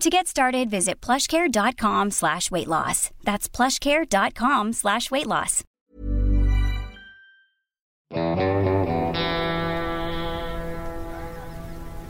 [0.00, 3.10] To get started, visit plushcare.com slash weight loss.
[3.22, 5.60] That's plushcare.com slash weight loss.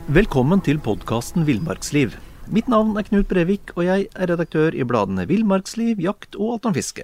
[0.07, 2.15] Velkommen til podkasten Villmarksliv.
[2.47, 6.71] Mitt navn er Knut Brevik, og jeg er redaktør i bladene Villmarksliv, Jakt og Alt
[6.71, 7.03] om fiske.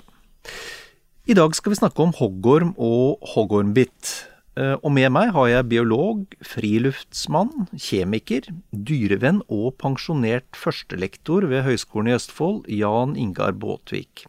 [1.27, 4.15] I dag skal vi snakke om hoggorm og hoggormbitt.
[4.57, 12.09] Eh, og med meg har jeg biolog, friluftsmann, kjemiker, dyrevenn og pensjonert førstelektor ved Høgskolen
[12.09, 14.25] i Østfold, Jan Ingar Båtvik.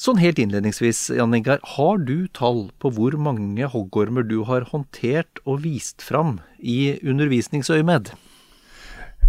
[0.00, 5.42] Sånn helt innledningsvis, Jan Ingar, har du tall på hvor mange hoggormer du har håndtert
[5.44, 8.14] og vist fram i undervisningsøyemed?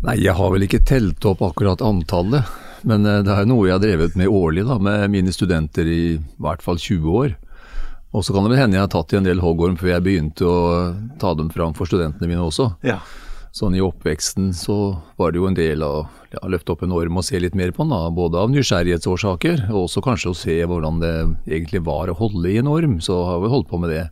[0.01, 2.47] Nei, jeg har vel ikke telt opp akkurat antallet,
[2.87, 6.03] men eh, det er noe jeg har drevet med årlig da, med mine studenter i
[6.41, 7.37] hvert fall 20 år.
[8.11, 10.05] Og så kan det vel hende jeg har tatt i en del hoggorm før jeg
[10.05, 10.61] begynte å
[11.21, 12.73] ta dem fram for studentene mine også.
[12.83, 12.99] Ja.
[13.55, 14.75] Sånn i oppveksten så
[15.19, 17.73] var det jo en del av ja, løfte opp en orm og se litt mer
[17.75, 21.15] på den, da, både av nysgjerrighetsårsaker, og også kanskje å se hvordan det
[21.49, 22.99] egentlig var å holde i en orm.
[23.03, 24.05] Så har vi holdt på med det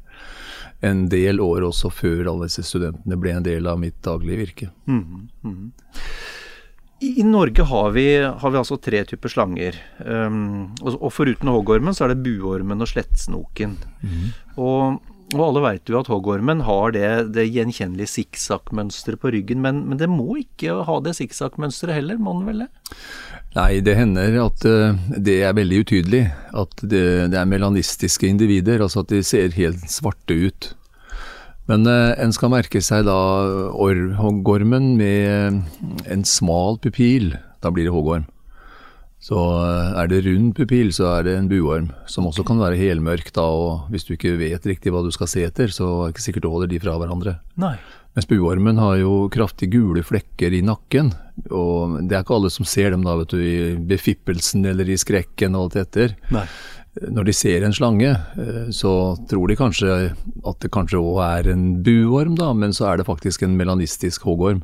[0.83, 4.69] en del år også før alle disse studentene ble en del av mitt daglige virke.
[4.87, 5.71] Mm, mm.
[6.99, 9.77] I, I Norge har vi, har vi, altså tre typer slanger.
[10.03, 13.77] Um, og, og, foruten hoggormen så er det buormen og slettsnoken.
[14.03, 14.27] Mm.
[14.59, 14.99] Og
[15.37, 19.99] og alle veit jo at hoggormen har det, det gjenkjennelige sikksakkmønsteret på ryggen, men, men,
[20.01, 22.69] det må ikke ha det sikksakkmønsteret heller, må den vel det?
[23.53, 26.23] Nei, det hender at uh, det er veldig utydelig.
[26.49, 30.71] At det, det, er melanistiske individer, altså at de ser helt svarte ut.
[31.69, 33.19] Men uh, en skal merke seg da
[34.19, 35.61] hoggormen med
[36.09, 37.35] en smal pupil.
[37.61, 38.25] Da blir det hoggorm.
[39.19, 42.79] Så eh, er det rund pupil, så er det en buorm, som også kan være
[42.79, 46.03] helmørk da, og hvis du ikke vet riktig hva du skal se etter, så er
[46.07, 47.35] det ikke sikkert du holder de fra hverandre.
[47.59, 47.73] Nei.
[48.15, 51.11] Mens buormen har jo kraftig gule flekker i nakken,
[51.51, 54.97] og det er ikke alle som ser dem da, vet du, i befippelsen eller i
[54.99, 56.15] skrekken og alt etter.
[56.31, 56.47] Nei.
[56.99, 58.91] Når de ser en slange, eh, så
[59.29, 63.07] tror de kanskje at det kanskje òg er en buorm, da, men så er det
[63.07, 64.63] faktisk en melanistisk hoggorm.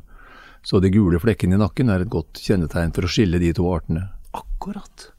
[0.66, 3.68] Så de gule flekkene i nakken er et godt kjennetegn for å skille de to
[3.72, 4.08] artene.
[4.36, 5.12] Akkurat.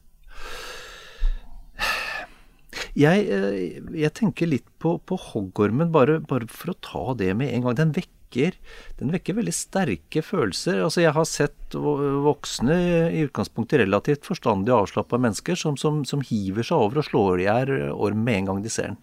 [2.98, 7.54] Jeg, eh, jeg tenker litt på, på hoggormen, bare, bare, for å ta det med
[7.54, 7.78] en gang.
[7.78, 10.82] Den vekker, den vekker veldig sterke følelser.
[10.84, 12.78] Altså, jeg har sett voksne,
[13.14, 17.40] i utgangspunktet relativt forstandige og avslappa mennesker, som, som, som, hiver seg over og slår
[17.40, 19.00] i hjel orm med en gang de ser den.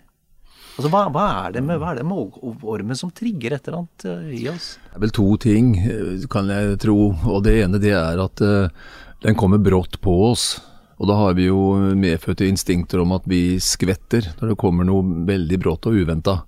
[0.75, 3.85] Altså, hva, hva, er det med, hva er det med ormen som trigger et eller
[3.85, 4.73] annet eh, i oss?
[4.91, 6.99] Det er vel to ting, eh, kan jeg tro.
[7.31, 8.87] Og det ene det er at uh,
[9.23, 10.56] den kommer brått på oss.
[10.99, 15.25] Og da har vi jo medfødte instinkter om at vi skvetter når det kommer noe
[15.29, 16.41] veldig brått og uventa.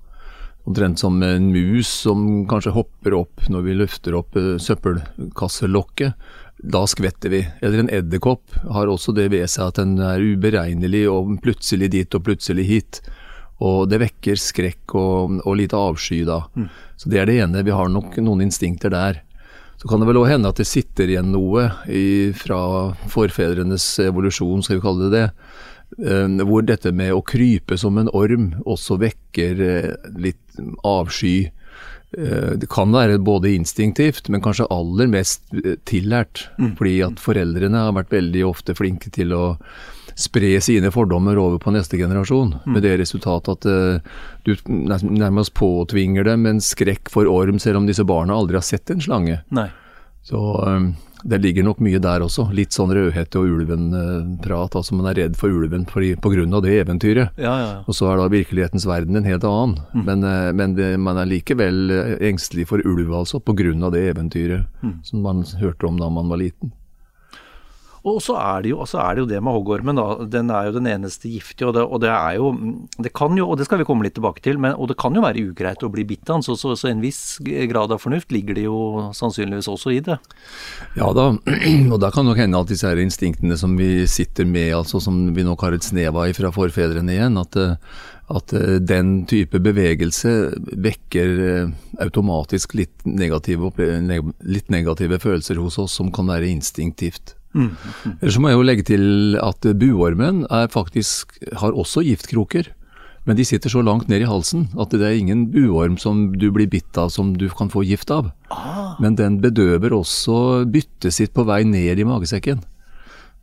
[0.66, 6.16] Omtrent som en mus som kanskje hopper opp når vi løfter opp eh, søppelkasselokket.
[6.56, 7.43] Da skvetter vi.
[7.62, 12.19] Eller en edderkopp har også det ved seg at den er uberegnelig og plutselig dit
[12.19, 13.00] og plutselig hit.
[13.62, 16.43] Og det vekker skrekk og, og litt avsky da.
[16.56, 16.66] Mm.
[16.97, 17.65] Så det er det ene.
[17.65, 19.22] Vi har nok noen instinkter der.
[19.76, 22.59] Så kan det vel òg hende at det sitter igjen noe i, fra
[23.12, 25.26] forfedrenes evolusjon, skal vi kalle det det.
[25.97, 31.49] Eh, hvor dette med å krype som en orm også vekker eh, litt avsky.
[32.16, 35.46] Eh, det kan være både instinktivt, men kanskje aller mest
[35.88, 36.49] tillært.
[36.58, 36.75] Mm.
[36.81, 39.44] Fordi at foreldrene har vært veldig ofte flinke til å
[40.16, 42.55] spre sine fordommer over på neste generasjon.
[42.64, 42.70] Mm.
[42.75, 44.05] Med det resultatet at
[44.49, 48.90] du nærmest påtvinger dem en skrekk for orm, selv om disse barna aldri har sett
[48.93, 49.43] en slange.
[49.55, 49.69] Nei.
[50.26, 52.48] Så um, det ligger nok mye der også.
[52.54, 54.76] Litt sånn Rødhette og ulven-prat.
[54.78, 56.60] Altså Man er redd for ulven pga.
[56.60, 57.36] det eventyret.
[57.36, 57.82] Ja, ja, ja.
[57.86, 59.78] Og så er da virkelighetens verden en helt annen.
[59.94, 60.04] Mm.
[60.04, 63.90] Men, uh, men det, man er likevel engstelig for ulv, altså, pga.
[63.90, 64.98] det eventyret mm.
[65.04, 66.72] som man hørte om da man var liten.
[68.06, 70.26] Og så er jo, så er det, jo det med hoggormen, da.
[70.31, 72.53] Den er jo den eneste giftige, og det, og det, er jo
[73.03, 75.14] Det kan jo, og det skal vi komme litt tilbake til, men, og det kan
[75.17, 78.03] jo være ugreit å bli bitt av den, så, så, så, en viss grad av
[78.03, 78.79] fornuft ligger det jo
[79.17, 80.19] sannsynligvis også i det.
[80.99, 81.32] Ja da,
[81.93, 85.25] og da kan nok hende at disse her instinktene som vi sitter med, altså som
[85.35, 87.59] vi nok har et snev av fra forfedrene igjen, at,
[88.37, 88.55] at
[88.87, 90.32] den type bevegelse
[90.87, 97.36] vekker eh, automatisk litt negative, litt negative følelser hos oss som kan være instinktivt.
[97.54, 97.70] Mm.
[98.20, 102.72] Ellers må jeg jo legge til at buormen er faktisk, har også giftkroker.
[103.26, 106.46] Men de sitter så langt ned i halsen at det er ingen buorm som du
[106.54, 108.31] blir bitt av som du kan få gift av.
[108.54, 108.94] Ah.
[109.02, 112.62] Men den bedøver også byttet sitt på vei ned i magesekken.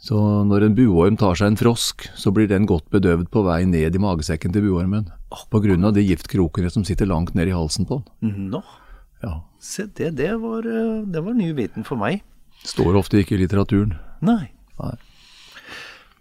[0.04, 3.62] Så når en buorm tar seg en frosk, så blir den godt bedøvet på vei
[3.68, 5.12] ned i magesekken til buormen.
[5.32, 5.92] Pga.
[5.92, 8.50] de giftkrokene som sitter langt ned i halsen på den.
[8.52, 8.64] Nå.
[9.24, 9.40] Ja.
[9.64, 12.22] Se det, det var, eh, det var ny viten for meg.
[12.64, 13.98] Står ofte ikke i litteraturen.
[14.24, 14.54] Nei.
[14.80, 14.96] Nei.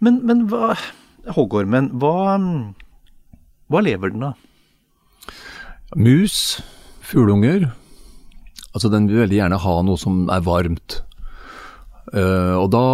[0.03, 0.73] Men, men hva
[1.33, 2.35] Hoggormen, hva,
[3.71, 4.39] hva lever den av?
[5.95, 6.59] Mus,
[7.05, 7.69] fugleunger.
[8.73, 10.99] Altså den vil veldig gjerne ha noe som er varmt.
[12.13, 12.85] Uh, og da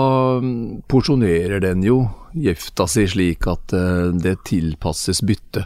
[0.92, 2.04] porsjonerer den jo
[2.38, 5.66] gifta si slik at uh, det tilpasses byttet.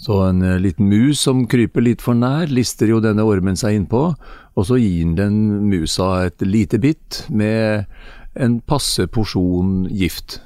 [0.00, 3.78] Så en uh, liten mus som kryper litt for nær, lister jo denne ormen seg
[3.78, 4.10] innpå,
[4.58, 5.36] og så gir den
[5.70, 7.86] musa et lite bitt med
[8.34, 10.40] en passe porsjon gift.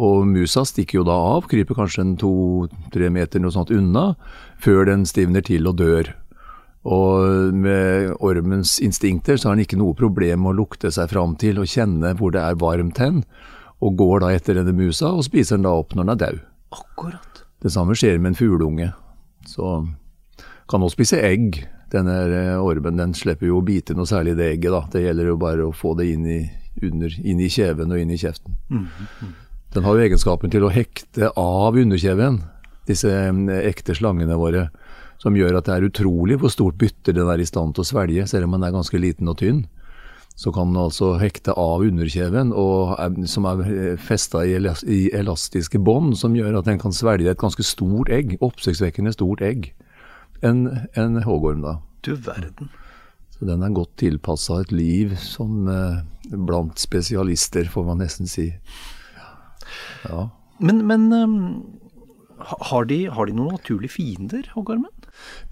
[0.00, 4.14] Og musa stikker jo da av, kryper kanskje en to-tre meter noe sånt unna,
[4.60, 6.12] før den stivner til og dør.
[6.88, 11.34] Og med ormens instinkter så har den ikke noe problem med å lukte seg fram
[11.40, 13.24] til og kjenne hvor det er varmt hen,
[13.80, 16.40] og går da etter denne musa og spiser den da opp når den er død.
[16.80, 17.44] Akkurat.
[17.60, 18.92] Det samme skjer med en fugleunge.
[19.48, 19.82] Så
[20.70, 21.60] kan også spise egg.
[21.90, 24.84] Denne eh, ormen den slipper jo å bite noe særlig i det egget, da.
[24.92, 26.40] Det gjelder jo bare å få det inn i
[26.86, 28.54] under, inn i kjeven og inn i kjeften.
[28.70, 28.86] Mm,
[29.20, 29.32] mm.
[29.74, 32.40] Den har jo egenskapen til å hekte av underkjeven,
[32.90, 33.10] disse
[33.62, 34.68] ekte slangene våre.
[35.20, 37.90] Som gjør at det er utrolig hvor stort bytte den er i stand til å
[37.90, 39.66] svelge, selv om den er ganske liten og tynn.
[40.38, 44.54] Så kan den altså hekte av underkjeven, er, som er festa i,
[45.12, 49.68] elastiske bånd, som gjør at den kan svelge et ganske stort egg, oppsiktsvekkende stort egg.
[50.46, 50.66] En,
[50.96, 51.78] en hoggorm, da.
[52.06, 52.70] Du verden.
[53.34, 56.00] Så den er godt tilpassa et liv som eh,
[56.32, 58.50] blant spesialister, får man nesten si.
[60.04, 60.26] Ja.
[60.60, 61.38] Men, men um,
[62.40, 64.92] har, de, har, de, noen naturlige fiender, hoggormen?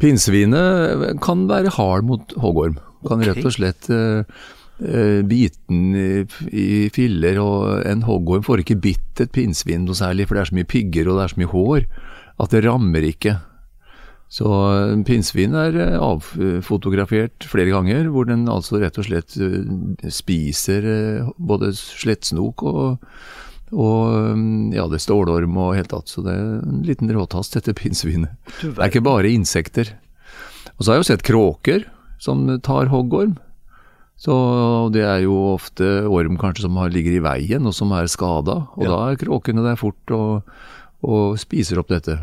[0.01, 2.79] Pinnsvinet kan være hard mot hoggorm.
[3.07, 3.33] Kan okay.
[3.33, 6.09] rett og slett eh, biten i,
[6.49, 7.41] i, filler.
[7.43, 10.73] Og en hoggorm får ikke bitt et pinnsvin noe særlig, for det er så mye
[10.77, 11.89] pigger og det er så mye hår
[12.39, 13.39] at det rammer ikke.
[14.29, 20.11] Så eh, pinnsvin er eh, avfotografert flere ganger, hvor den altså rett og slett eh,
[20.13, 20.85] spiser
[21.41, 23.09] både slettsnok og,
[23.73, 26.13] og ja, det er stålorm og helt tatt.
[26.13, 28.37] Så det er en liten råtast, dette pinnsvinet.
[28.61, 29.95] Det er ikke bare insekter.
[30.77, 31.87] Og så har jeg jo sett kråker
[32.21, 33.37] som tar hoggorm.
[34.19, 34.35] Så
[34.93, 38.65] det er jo ofte orm kanskje som ligger i veien og som er skada.
[38.77, 38.91] Og ja.
[38.91, 40.49] da er kråkene der fort og,
[41.07, 42.19] og spiser opp dette.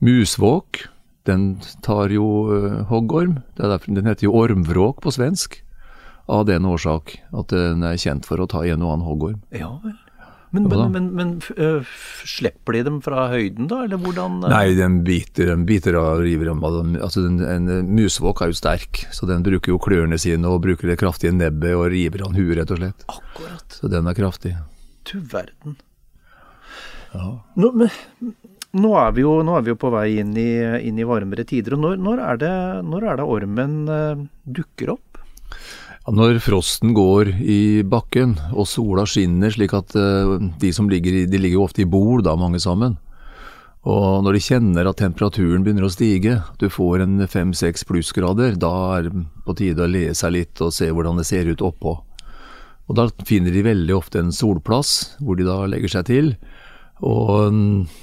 [0.00, 0.84] Musvåk,
[1.28, 3.40] den tar jo uh, hoggorm.
[3.60, 5.60] Derfor, den heter jo ormvråk på svensk.
[6.30, 9.42] Av den årsak at den er kjent for å ta en og annen hoggorm.
[9.50, 9.98] Ja vel.
[10.50, 11.28] Men, men, men, men
[11.62, 11.90] øh,
[12.26, 14.40] slipper de dem fra høyden, da, eller hvordan?
[14.42, 14.50] øh?
[14.50, 16.64] Nei, den biter, den biter og river dem.
[16.98, 20.90] Altså, den, en musvåk er jo sterk, så den bruker jo klørne sine og bruker
[20.90, 23.06] det kraftige nebbet og river av huet, rett og slett.
[23.14, 23.78] Akkurat.
[23.78, 24.56] Så den er kraftig.
[25.06, 25.78] Du verden.
[27.14, 27.30] Ja.
[27.54, 28.34] Nå, men,
[28.78, 30.50] nå er jo, er vi jo på vei inn i,
[30.86, 31.74] inn i varmere tider.
[31.74, 32.54] og når, når, er det,
[32.86, 35.20] når, er det, ormen uh, dukker opp?
[36.10, 41.24] Når frosten går i bakken og sola skinner slik at uh, de som ligger i,
[41.30, 42.96] de ligger jo ofte i bol da, mange sammen.
[43.88, 48.72] Og når de kjenner at temperaturen begynner å stige, du får en fem-seks plussgrader, da
[48.98, 51.96] er det på tide å le seg litt og se hvordan det ser ut oppå.
[52.90, 56.34] Og da finner de veldig ofte en solplass hvor de da legger seg til.
[57.06, 57.54] Og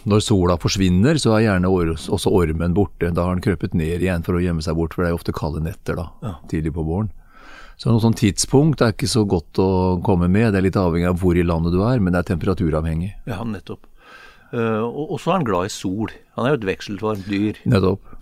[0.10, 3.12] når sola forsvinner, så er gjerne også ormen borte.
[3.14, 5.20] Da har den krøpet ned igjen for å gjemme seg bort, for det er jo
[5.20, 6.34] ofte kalde netter da, ja.
[6.50, 7.12] tidlig på våren.
[7.78, 9.70] Så noe sånn tidspunkt er ikke så godt å
[10.06, 10.50] komme med.
[10.54, 13.12] Det er litt avhengig av hvor i landet du er, men det er temperaturavhengig.
[13.30, 13.86] Ja, nettopp.
[14.50, 16.14] Uh, og så er han glad i sol.
[16.40, 17.60] Han er jo et vekselvarmt dyr.
[17.70, 18.17] Nettopp.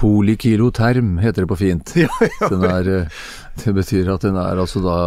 [0.00, 1.94] Polykiloterm heter det på fint.
[2.00, 2.08] Ja,
[2.40, 2.48] ja.
[2.70, 3.24] Er, eh,
[3.60, 4.98] det betyr at den er altså da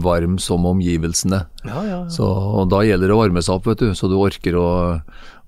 [0.00, 1.42] varm som omgivelsene.
[1.68, 4.16] Ja, ja, Så, og da gjelder det å varme seg opp, vet du, så du
[4.16, 4.68] orker å,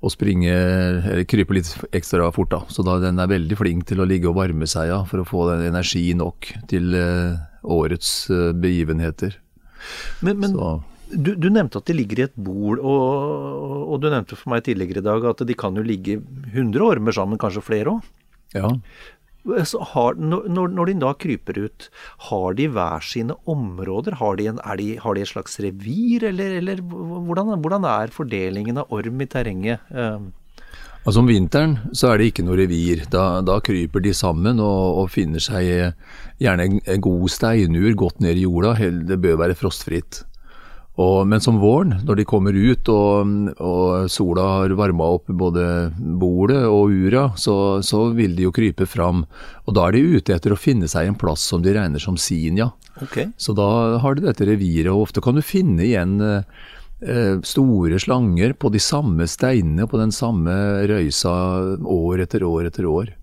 [0.00, 2.52] å springe eller krype litt ekstra fort.
[2.52, 2.60] da.
[2.68, 5.28] Så da, den er veldig flink til å ligge og varme seg ja, for å
[5.28, 9.40] få den energi nok til uh, årets uh, begivenheter.
[10.20, 10.56] Men, men
[11.10, 14.66] du, du nevnte at de ligger i et bol, og, og du nevnte for meg
[14.66, 16.20] tidligere i dag at de kan jo ligge
[16.52, 18.08] 100 ormer sammen, kanskje flere òg.
[18.56, 18.70] Ja.
[19.64, 21.86] Så har, når, når de da kryper ut,
[22.28, 24.18] har de hver sine områder?
[24.20, 28.82] Har de, en, de, har de et slags revir, eller, eller hvordan, hvordan, er fordelingen
[28.82, 29.88] av orm i terrenget?
[29.88, 30.28] Eh,
[31.00, 33.06] Altså Om vinteren så er det ikke noe revir.
[33.08, 35.94] Da, da kryper de sammen og, og finner seg
[36.44, 38.74] gjerne en, en god steinur godt ned i jorda.
[39.08, 40.20] Det bør være frostfritt.
[41.00, 43.30] Og, men som våren, når de kommer ut og,
[43.62, 45.64] og sola har varma opp både
[45.96, 47.54] bordet og ura, så,
[47.86, 49.22] så vil de jo krype fram.
[49.64, 52.18] Og da er de ute etter å finne seg en plass som de regner som
[52.20, 52.68] sin, ja.
[53.00, 53.30] Okay.
[53.40, 53.70] Så da
[54.02, 56.60] har du dette reviret, og ofte kan du finne igjen eh,
[57.00, 60.52] eh, store slanger på de samme steinene, på den samme
[60.90, 61.32] røysa
[61.80, 63.14] år etter år etter år.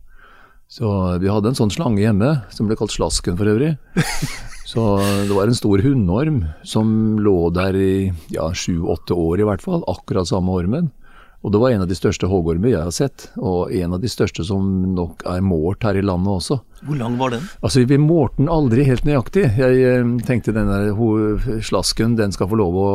[0.67, 0.89] Så
[1.21, 3.75] vi hadde en sånn slange hjemme, som ble kalt Slasken for øvrig.
[4.67, 6.89] Så det var en stor hundorm som
[7.23, 7.91] lå der i
[8.33, 10.89] ja, sju-åtte år i hvert fall, akkurat samme ormen.
[11.45, 14.09] Og det var en av de største hoggormer jeg har sett, og en av de
[14.09, 14.65] største som
[14.97, 16.57] nok er målt her i landet også.
[16.83, 17.45] Hvor lang var den?
[17.63, 19.45] Altså, Vi målte den aldri helt nøyaktig.
[19.57, 20.91] Jeg eh, tenkte denne
[21.65, 22.89] slasken den skal få lov å,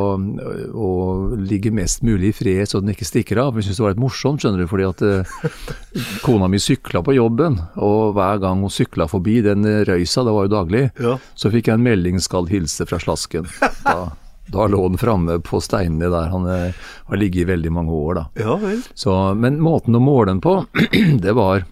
[0.75, 0.91] å
[1.39, 3.57] ligge mest mulig i fred så den ikke stikker av.
[3.59, 5.35] Jeg syntes det var litt morsomt, skjønner du, fordi at eh,
[6.27, 10.49] kona mi sykla på jobben, og hver gang hun sykla forbi den røysa, det var
[10.49, 11.17] jo daglig, Ja.
[11.35, 13.49] så fikk jeg en melding 'skal hilse fra slasken'.
[13.85, 14.11] Da,
[14.51, 16.31] da lå den framme på steinene der.
[16.33, 18.25] Han eh, har ligget i veldig mange år, da.
[18.43, 18.83] Ja vel.
[18.95, 20.59] Så, men måten å måle den på,
[21.25, 21.65] det var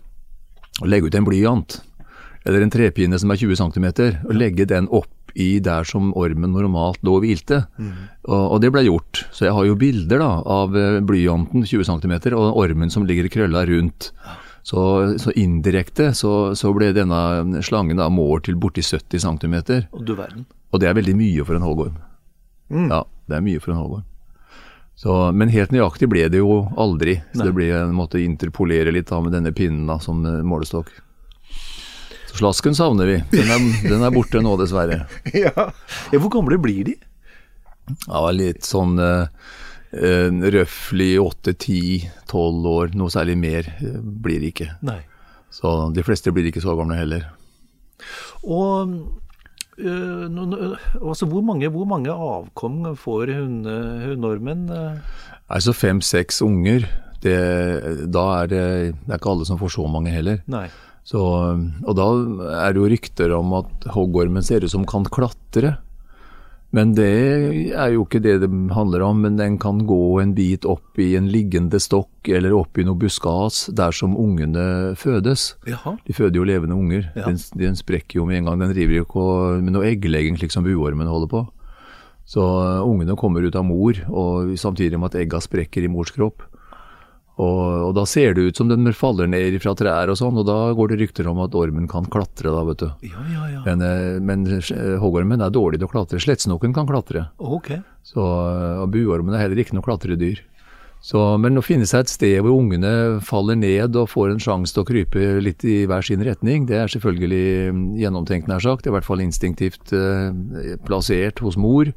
[0.81, 1.81] å legge ut en blyant,
[2.49, 3.89] eller en trepinne som er 20 cm,
[4.29, 7.63] og legge den opp i der som ormen normalt lå og hvilte.
[8.27, 9.25] Og, og det ble gjort.
[9.31, 13.31] Så jeg har jo bilder da, av eh, blyanten 20 cm og ormen som ligger
[13.31, 14.13] krølla rundt.
[14.63, 14.81] Så,
[15.19, 19.57] så indirekte så, så ble denne slangen da målt til borti 70 cm.
[19.95, 20.45] Og.
[20.71, 21.97] Og det er veldig mye for en hoggorm.
[22.71, 24.07] Ja, det er mye for en halvår.
[25.01, 27.17] Så, men helt nøyaktig ble det jo aldri.
[27.33, 27.47] Så Nei.
[27.49, 30.91] det ble, måte å interpolere litt da med denne pinnen da, som eh, målestokk.
[32.29, 33.17] Så slasken savner vi.
[33.33, 35.07] Den er, den er borte nå, dessverre.
[35.33, 35.55] ja.
[35.57, 36.19] ja.
[36.21, 36.99] Hvor gamle blir de?
[38.05, 39.25] Ja, litt sånn uh,
[39.91, 42.93] røftlig 8-10-12 år.
[43.01, 44.69] Noe særlig mer eh, blir det ikke.
[44.85, 45.01] Nei.
[45.51, 47.25] Så de fleste blir ikke så gamle heller.
[48.45, 48.93] Og
[49.81, 54.69] altså, hvor, mange, hvor mange avkom får hunde, hundeormen?
[54.71, 55.01] øh?
[55.51, 56.87] Altså fem-seks unger,
[57.25, 57.37] det,
[58.13, 58.63] da er det,
[58.95, 60.41] det er ikke alle som får så mange heller.
[60.51, 60.69] Nei.
[61.11, 62.07] Så, og da
[62.61, 65.79] er det jo rykter om at hoggormen ser ut som kan klatre.
[66.77, 67.11] Men det
[67.75, 71.09] er jo ikke det det handler om, men den kan gå en bit opp i
[71.19, 75.57] en liggende stokk eller opp i noe buskas dersom ungene fødes.
[75.67, 75.97] Jaha.
[76.07, 77.09] De føder jo levende unger.
[77.17, 77.27] Ja.
[77.27, 78.63] Den, den sprekker jo med en gang.
[78.63, 79.27] Den driver jo ikke
[79.65, 81.43] med noe egglegging slik som buormen holder på.
[82.31, 86.13] Så uh, ungene kommer ut av mor, og samtidig med at egga sprekker i mors
[86.15, 86.45] kropp.
[87.41, 90.45] Og, og da ser det ut som den faller ned fra trær og sånn, og
[90.49, 92.91] da går det rykter om at ormen kan klatre da, vet du.
[93.09, 93.63] Ja, ja, ja.
[93.65, 96.21] Men, eh, men eh, hoggormen er dårlig til å klatre.
[96.21, 97.31] Slettsnoken kan klatre.
[97.41, 97.73] Ok.
[98.05, 100.45] Så, og buormen er heller ikke noe klatredyr.
[101.01, 104.77] Så, men å finne seg et sted hvor ungene faller ned og får en sjanse
[104.77, 108.85] til å krype litt i hver sin retning, det er selvfølgelig mm, gjennomtenkt, nær sagt.
[108.85, 111.89] I hvert fall instinktivt eh, plassert hos mor.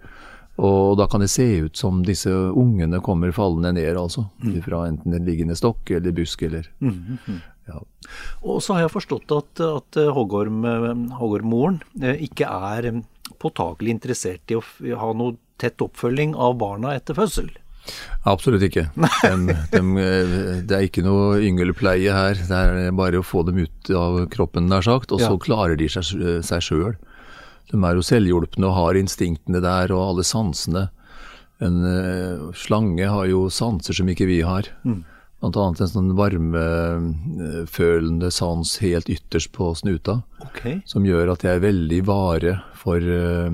[0.62, 4.28] Og da kan det se ut som disse ungene kommer fallende ned, altså.
[4.66, 6.68] Fra enten en liggende stokk eller busk eller
[7.64, 7.80] ja.
[8.44, 12.90] Og så har jeg forstått at, at hoggorm, øh, hoggormmoren øh, ikke er
[13.40, 14.64] påtakelig interessert i å
[15.00, 17.50] ha noe tett oppfølging av barna etter fødsel.
[18.28, 18.86] Absolutt ikke.
[18.96, 22.36] De, eh, det er ikke noe yngelpleie her.
[22.40, 25.40] Det er bare å få dem ut av kroppen, nær sagt, og så Ja.
[25.40, 26.96] klarer de seg sjøl.
[27.72, 30.84] De er jo selvhjulpne og har instinktene der og alle sansene.
[31.64, 34.64] En uh, slange har jo sanser som ikke vi har.
[35.44, 40.78] Blant annet en sånn varmefølende sans helt ytterst på snuta okay.
[40.88, 43.52] som gjør at de er veldig vare for, uh,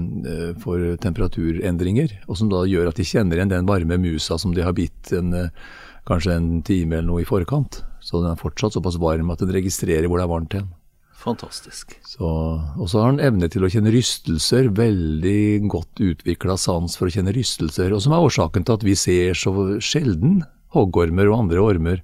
[0.61, 4.61] for temperaturendringer, og som da gjør at de kjenner igjen den varme musa som de
[4.65, 5.49] har bitt en, uh,
[6.09, 7.73] kanskje en time eller noe i forkant.
[8.05, 10.69] Så den er fortsatt såpass varm at den registrerer hvor det er varmt hen.
[11.19, 11.97] Fantastisk.
[12.23, 17.13] Og så har han evne til å kjenne rystelser, veldig godt utvikla sans for å
[17.13, 20.41] kjenne rystelser, og som er årsaken til at vi ser så sjelden
[20.75, 22.03] hoggormer og andre ormer.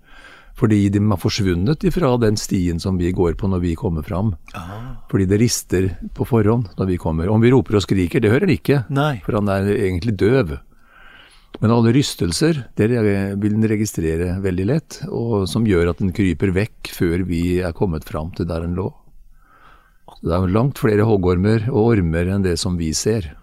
[0.56, 4.36] Fordi de har forsvunnet ifra den stien som vi går på når vi kommer fram.
[5.12, 7.28] Fordi det rister på forhånd når vi kommer.
[7.32, 9.18] Om vi roper og skriker, det hører han ikke, Nei.
[9.26, 10.56] for han er egentlig døv.
[11.60, 16.56] Men alle rystelser det vil den registrere veldig lett, og som gjør at den kryper
[16.56, 18.90] vekk før vi er kommet fram til der den lå.
[20.26, 23.36] Det er langt flere hoggormer og ormer enn det som vi ser.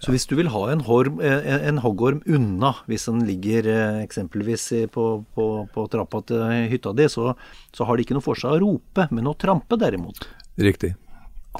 [0.00, 3.98] Så hvis du vil ha en, horm, en, en hoggorm unna, hvis den ligger eh,
[4.06, 4.64] eksempelvis
[4.94, 5.04] på,
[5.36, 7.34] på, på trappa til hytta di, så,
[7.76, 10.24] så, har det ikke noe for seg å rope, men å trampe derimot.
[10.60, 10.94] Riktig.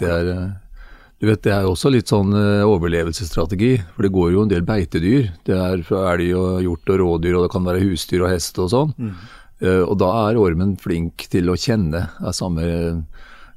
[0.01, 0.87] Det er, eh,
[1.21, 4.65] du vet, det er også litt sånn eh, overlevelsesstrategi, for det går jo en del
[4.65, 5.35] beitedyr.
[5.45, 8.63] Det er fra elg og hjort og rådyr, og det kan være husdyr og hest
[8.63, 8.97] og sånn.
[8.97, 9.13] Mm.
[9.61, 12.65] Og da er ormen flink til å kjenne av samme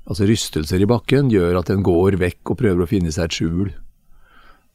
[0.03, 3.38] Altså rystelser i bakken gjør at den går vekk og prøver å finne seg et
[3.38, 3.72] skjul.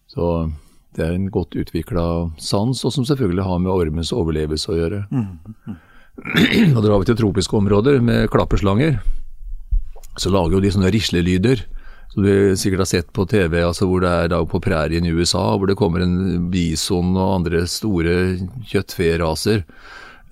[0.08, 0.49] Så
[0.97, 2.04] det er en godt utvikla
[2.40, 5.02] sans, og som selvfølgelig har med ormens overlevelse å gjøre.
[5.12, 5.28] Mm.
[5.68, 5.76] Mm.
[6.75, 8.97] Og drar vi til tropiske områder med klapperslanger,
[10.18, 11.66] så lager jo de sånne rislelyder.
[12.08, 15.12] Som du sikkert har sett på TV, altså hvor det er da på prærien i
[15.12, 18.14] USA, hvor det kommer en bison og andre store
[18.70, 19.61] kjøttferaser,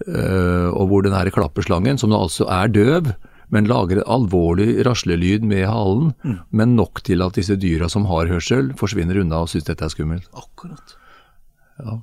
[0.08, 3.12] uh, og hvor den her klapperslangen, som altså er døv,
[3.52, 6.36] men lager en alvorlig raslelyd med halen, mm.
[6.50, 9.92] men nok til at disse dyra som har hørsel, forsvinner unna og syns dette er
[9.92, 10.28] skummelt.
[10.34, 10.96] Akkurat.
[11.82, 11.98] Ja.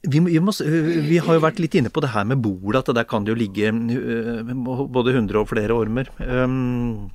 [0.00, 2.88] Vi, vi, må, vi, har jo vært litt inne på det her med bol, at
[2.96, 6.08] der kan det jo ligge både 100 og flere ormer.
[6.24, 7.10] Um,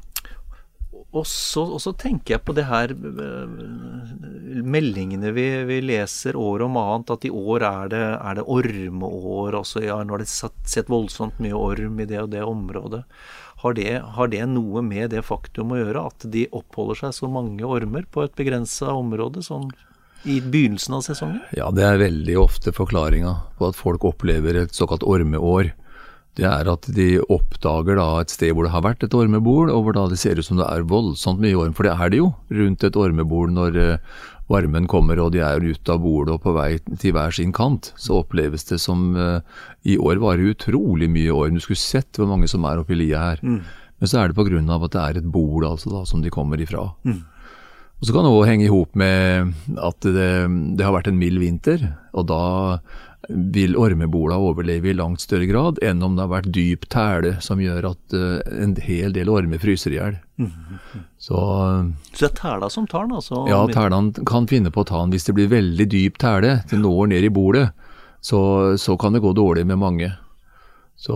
[1.16, 3.54] og så, og så, tenker jeg på det her eh,
[4.66, 9.58] Meldingene vi, vi, leser år om annet, at i år er det, er det ormeår.
[9.62, 13.04] Også, ja, nå har det sett, voldsomt mye orm i det og det området.
[13.64, 17.32] Har det, har det, noe med det faktum å gjøre at de oppholder seg så
[17.32, 19.44] mange ormer på et begrensa område?
[19.46, 19.70] sånn
[20.26, 21.42] i begynnelsen av sesongen?
[21.54, 25.70] Ja, det er veldig ofte forklaringa på at folk opplever et såkalt ormeår
[26.36, 29.86] det er at de oppdager da et sted hvor det har vært et ormebol, og
[29.86, 31.76] hvor da det ser ut som det er voldsomt mye orm.
[31.76, 35.64] For det er det jo rundt et ormebol når uh, varmen kommer og de er
[35.64, 37.94] ute av bordet og på vei til hver sin kant.
[37.96, 39.40] Så oppleves det som uh,
[39.88, 41.56] I år var det utrolig mye orm.
[41.56, 43.42] Du skulle sett hvor mange som er oppi lia her.
[43.42, 43.62] Mm.
[44.04, 44.60] Men så er det pga.
[44.60, 46.90] at det er et bol altså da, som de kommer ifra.
[47.08, 47.24] Mm.
[47.96, 50.32] Og Så kan det òg henge i hop med at det,
[50.76, 52.42] det har vært en mild vinter, og da
[53.30, 57.62] vil ormebola overleve i langt større grad enn om det har vært dyp tæle som
[57.62, 60.20] gjør at uh, en hel del ormer fryser i hjel.
[60.38, 61.04] Mm -hmm.
[61.18, 61.36] Så,
[62.14, 63.16] Så det er tæla som tar den?
[63.16, 63.46] altså?
[63.50, 65.12] Ja, tælene kan finne på å ta den.
[65.12, 67.70] Hvis det blir veldig dyp tæle, Det når ned i bolet,
[68.22, 70.18] så, så kan det gå dårlig med mange.
[70.96, 71.14] Så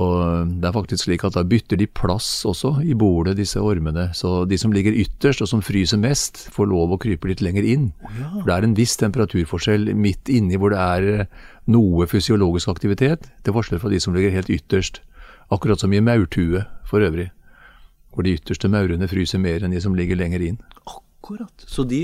[0.59, 4.09] det er faktisk slik at da bytter de plass også i bolet, disse ormene.
[4.13, 7.63] Så de som ligger ytterst og som fryser mest, får lov å krype litt lenger
[7.63, 7.89] inn.
[8.19, 8.29] ja.
[8.35, 11.27] For det er en viss temperaturforskjell midt inni hvor det er
[11.71, 15.01] noe fysiologisk aktivitet, til forskjell fra de som ligger helt ytterst.
[15.49, 17.29] Akkurat som i maurtue for øvrig,
[18.13, 20.59] hvor de ytterste maurene fryser mer enn de som ligger lenger inn.
[20.85, 21.65] Akkurat.
[21.65, 22.03] Så de,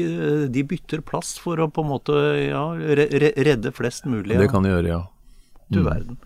[0.54, 2.16] de bytter plass for å på en måte
[2.48, 4.34] ja, redde flest mulig?
[4.38, 4.42] Ja.
[4.46, 5.02] Det kan de gjøre, ja.
[5.72, 5.88] Du mm.
[5.88, 6.18] verden.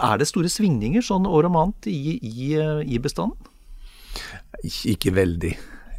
[0.00, 2.52] Er det store svingninger sånn år om annet i, i,
[2.88, 3.36] i bestanden?
[4.88, 5.52] Ikke veldig.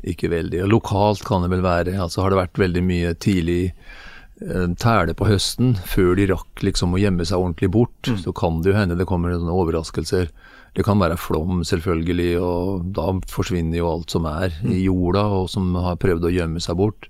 [0.10, 0.64] Ikke veldig.
[0.66, 1.96] Og lokalt kan det vel være.
[2.02, 6.96] Altså har det vært veldig mye tidlig eh, tæle på høsten, før de rakk liksom
[6.96, 8.20] å gjemme seg ordentlig bort, mm.
[8.26, 10.30] så kan det jo hende det kommer sånne overraskelser.
[10.74, 14.86] Det kan være flom, selvfølgelig, og da forsvinner jo alt som er i mm.
[14.88, 17.10] jorda, og som har prøvd å gjemme seg bort.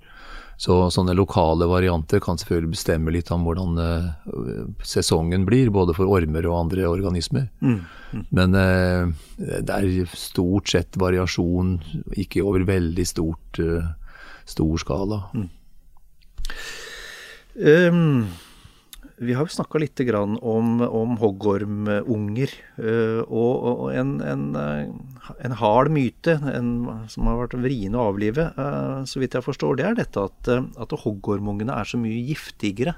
[0.57, 6.11] Så sånne lokale varianter kan selvfølgelig bestemme litt om hvordan uh, sesongen blir, både for
[6.13, 7.49] ormer og andre organismer.
[7.59, 7.81] Mm.
[8.13, 8.23] Mm.
[8.37, 11.75] Men uh, det er stort sett variasjon,
[12.13, 13.91] ikke over veldig stort, uh,
[14.45, 15.23] stor skala.
[15.33, 15.49] Mm.
[17.53, 18.27] Um,
[19.25, 22.51] vi har jo snakka litt om, om hoggormunger.
[22.77, 26.69] Eh, og, en, en, eh, en, hard myte en,
[27.11, 30.51] som har vært vrien å avlive, eh, så vidt jeg forstår, det er dette at,
[30.51, 32.97] at hoggormungene er så mye giftigere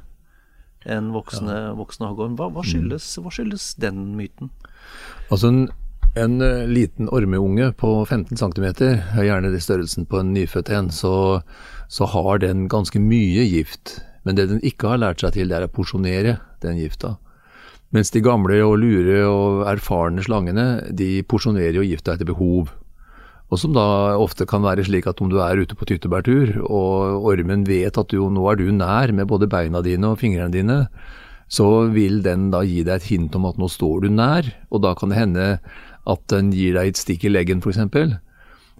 [0.86, 1.74] enn voksne, ja.
[1.78, 2.36] voksne hoggorm.
[2.38, 2.70] Hva, hva, mm.
[2.70, 4.52] skyldes, hva, skyldes, den myten?
[5.34, 5.64] Altså en,
[6.20, 6.38] en
[6.70, 8.68] liten ormeunge på 15 cm,
[9.26, 11.16] gjerne i størrelsen på en nyfødt en, så,
[11.90, 13.98] så har den ganske mye gift.
[14.26, 17.16] Men det den ikke har lært seg til, det er å porsjonere den gifta.
[17.94, 22.74] Mens de gamle og lure og erfarne slangene, de porsjonerer jo gifta etter behov.
[23.54, 27.28] Og som da ofte kan være slik at om du er ute på tyttebærtur, og
[27.30, 30.80] ormen vet at du, nå er du nær med både beina dine og fingrene dine,
[31.48, 34.82] så vil den da gi deg et hint om at nå står du nær, og
[34.82, 35.50] da kan det hende
[36.10, 37.80] at den gir deg et stikk i leggen f.eks.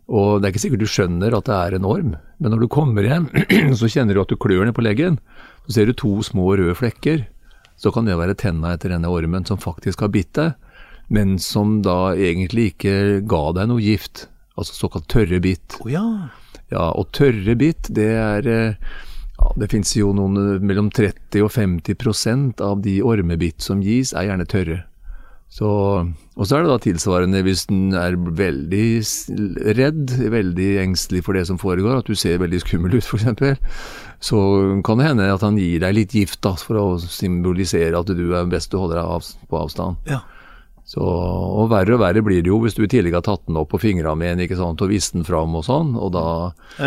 [0.06, 2.72] Og det er ikke sikkert du skjønner at det er en orm, men når du
[2.74, 3.30] kommer hjem,
[3.80, 5.22] så kjenner du at du klør ned på leggen.
[5.66, 7.26] Så ser du to små røde flekker.
[7.76, 10.54] Så kan det være tenna etter denne ormen som faktisk har bitt deg,
[11.12, 14.28] men som da egentlig ikke ga deg noe gift.
[14.56, 15.76] Altså såkalt tørre bitt.
[15.84, 16.06] Oh, ja.
[16.72, 18.94] ja, og tørre bitt, det er eh,
[19.36, 24.30] ja, Det fins jo noen mellom 30 og 50% av de ormebitt som gis, er
[24.30, 24.84] gjerne tørre.
[25.52, 25.68] Så,
[26.36, 28.88] og så er det da tilsvarende hvis den er veldig
[29.78, 33.62] redd, veldig engstelig for det som foregår, at du ser veldig skummel ut f.eks.,
[34.26, 34.40] så
[34.84, 38.26] kan det hende at han gir deg litt gift da, for å symbolisere at du
[38.34, 40.02] er best du holder deg av, på avstand.
[40.10, 40.24] Ja.
[40.86, 43.58] Så, og verre og verre blir det jo hvis du i tillegg har tatt den
[43.58, 45.96] opp på fingra med en ikke sant, og vist den fram og sånn.
[45.98, 46.26] og da...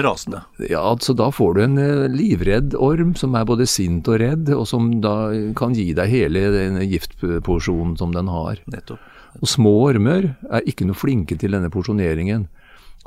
[0.07, 0.45] Rasende.
[0.71, 4.53] Ja, så da får du en eh, livredd orm som er både sint og redd,
[4.55, 5.17] og som da
[5.59, 8.63] kan gi deg hele den giftporsjonen som den har.
[8.71, 9.03] Nettopp.
[9.43, 12.47] Og små ormer er ikke noe flinke til denne porsjoneringen.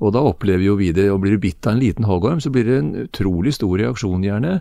[0.02, 2.52] Og da opplever jo vi det, og blir du bitt av en liten hoggorm, så
[2.54, 4.60] blir det en utrolig stor reaksjon gjerne.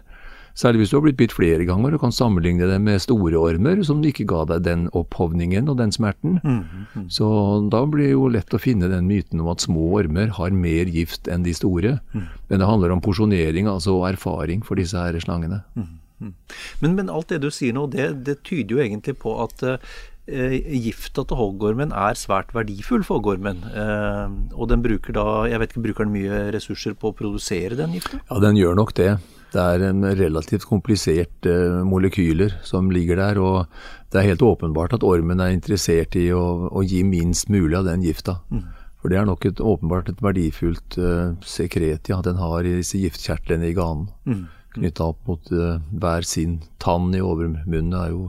[0.58, 3.82] Særlig hvis du har blitt bitt flere ganger og kan sammenligne det med store ormer
[3.86, 6.40] som ikke ga deg den opphovningen og den smerten.
[6.42, 7.06] Mm, mm.
[7.12, 7.30] Så
[7.72, 10.90] da blir det jo lett å finne den myten om at små ormer har mer
[10.90, 11.98] gift enn de store.
[12.12, 12.28] Mm.
[12.50, 15.62] Men det handler om porsjonering, altså erfaring for disse her slangene.
[16.20, 20.56] Men, men, alt det du sier nå, det, det tyder jo egentlig på at eh,
[20.84, 23.62] gifta til hoggormen er svært verdifull for hoggormen.
[23.72, 27.78] Eh, og den bruker da, jeg vet ikke, bruker den mye ressurser på å produsere
[27.78, 28.20] den gifta?
[28.26, 29.14] Ja, den gjør nok det.
[29.50, 33.66] Det er en relativt komplisert uh, molekyler som ligger der, og
[34.12, 37.88] det er helt åpenbart at ormen er interessert i å, å gi minst mulig av
[37.88, 38.38] den gifta.
[38.50, 38.68] Mm.
[39.00, 43.00] For det er nok et, åpenbart et verdifullt uh, sekret ja, den har i disse
[43.00, 44.10] giftkjertlene i ganen.
[44.28, 44.44] Mm.
[44.76, 47.96] Knytta opp mot uh, hver sin tann i overmunnen.
[47.96, 48.28] Er jo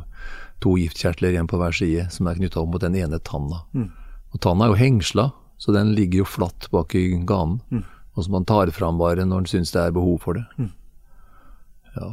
[0.64, 3.62] to giftkjertler igjen på hver side som er knytta opp mot den ene tanna.
[3.78, 3.90] Mm.
[4.32, 5.32] Og tanna er jo hengsla,
[5.62, 7.60] så den ligger jo flatt bak i ganen.
[7.70, 7.84] Mm.
[8.16, 10.46] Og som man tar fram bare når en syns det er behov for det.
[11.96, 12.02] Mm.
[12.02, 12.12] Ja.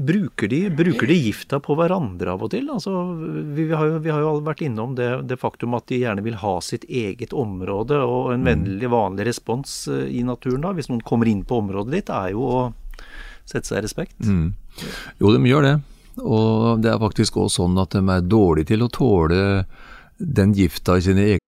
[0.00, 2.70] Bruker de, bruker de, gifta på hverandre av og til?
[2.72, 5.98] Altså, vi, vi, har jo, vi, har jo, vært innom det, det, faktum at de
[6.00, 10.72] gjerne vil ha sitt eget område, og en vennlig, vanlig respons eh, i naturen da,
[10.78, 12.62] hvis noen kommer inn på området ditt, er jo å
[13.44, 14.16] sette seg i respekt.
[14.24, 14.54] Mm.
[15.20, 15.76] Jo, de gjør det.
[16.24, 19.42] Og det er faktisk også sånn at de er dårlige til å tåle
[20.16, 21.49] den gifta i sine egne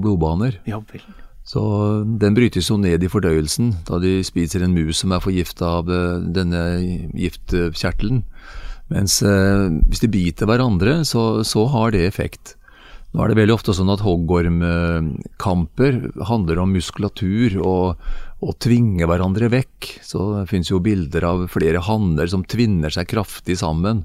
[0.00, 0.60] Blodbaner.
[0.68, 1.04] Ja vel.
[1.44, 1.60] Så
[2.20, 5.90] den brytes jo ned i fordøyelsen da de spiser en mus som er forgifta av
[5.92, 6.62] eh, denne
[7.12, 8.24] giftkjertelen.
[8.92, 12.56] Mens eh, hvis de biter hverandre, så, så, har det effekt.
[13.12, 15.92] Nå er det veldig ofte sånn at hoggormkamper
[16.30, 18.00] handler om muskulatur og
[18.44, 20.00] å tvinge hverandre vekk.
[20.04, 24.04] Så det finnes jo bilder av flere hanner som tvinner seg kraftig sammen.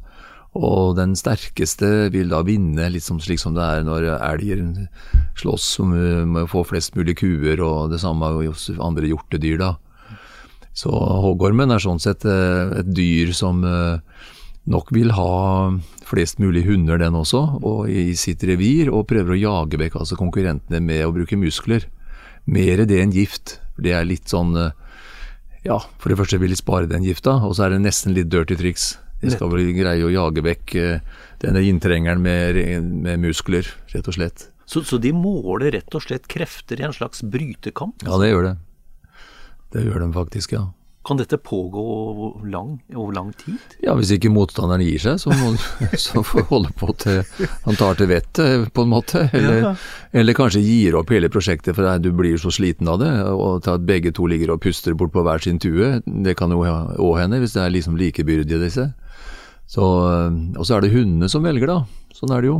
[0.57, 4.63] Og den sterkeste vil da vinne, litt som, slik som det er når elger
[5.37, 5.93] slåss om
[6.41, 9.59] å få flest mulig kuer, og det samme hos andre hjortedyr.
[9.61, 9.75] da.
[10.73, 13.99] Så hoggormen er sånn sett eh, et dyr som eh,
[14.69, 15.31] nok vil ha
[16.09, 20.17] flest mulig hunder, den også, og i sitt revir, og prøver å jage vekk altså
[20.19, 21.89] konkurrentene med å bruke muskler.
[22.49, 23.59] Mer det enn gift.
[23.77, 24.71] Det er litt sånn eh,
[25.65, 28.31] Ja, for det første vil de spare den gifta, og så er det nesten litt
[28.31, 28.93] dirty triks.
[29.19, 30.77] De skal vel greie å jage vekk
[31.43, 32.59] denne inntrengeren med,
[33.03, 34.49] med muskler, rett og slett.
[34.69, 38.03] Så, så, de måler rett og slett krefter i en slags brytekamp?
[38.05, 38.57] Ja, det gjør det.
[39.73, 40.67] Det gjør de faktisk, ja.
[41.09, 41.81] Kan dette pågå
[42.51, 43.57] lang, over lang tid?
[43.81, 45.55] Ja, hvis ikke motstanderen gir seg, så må
[45.97, 47.23] så får holde på til
[47.63, 49.23] han tar til vettet, på en måte.
[49.33, 49.73] Eller, ja.
[50.21, 53.09] eller, kanskje gir opp hele prosjektet for du blir så sliten av det.
[53.31, 55.95] Og til at begge to ligger og puster bort på hver sin tue.
[56.05, 58.91] Det kan jo òg hende, hvis det er liksom likebyrdige, disse.
[59.69, 61.79] Så, og så er det hundene som velger, da.
[62.15, 62.59] Sånn er det jo.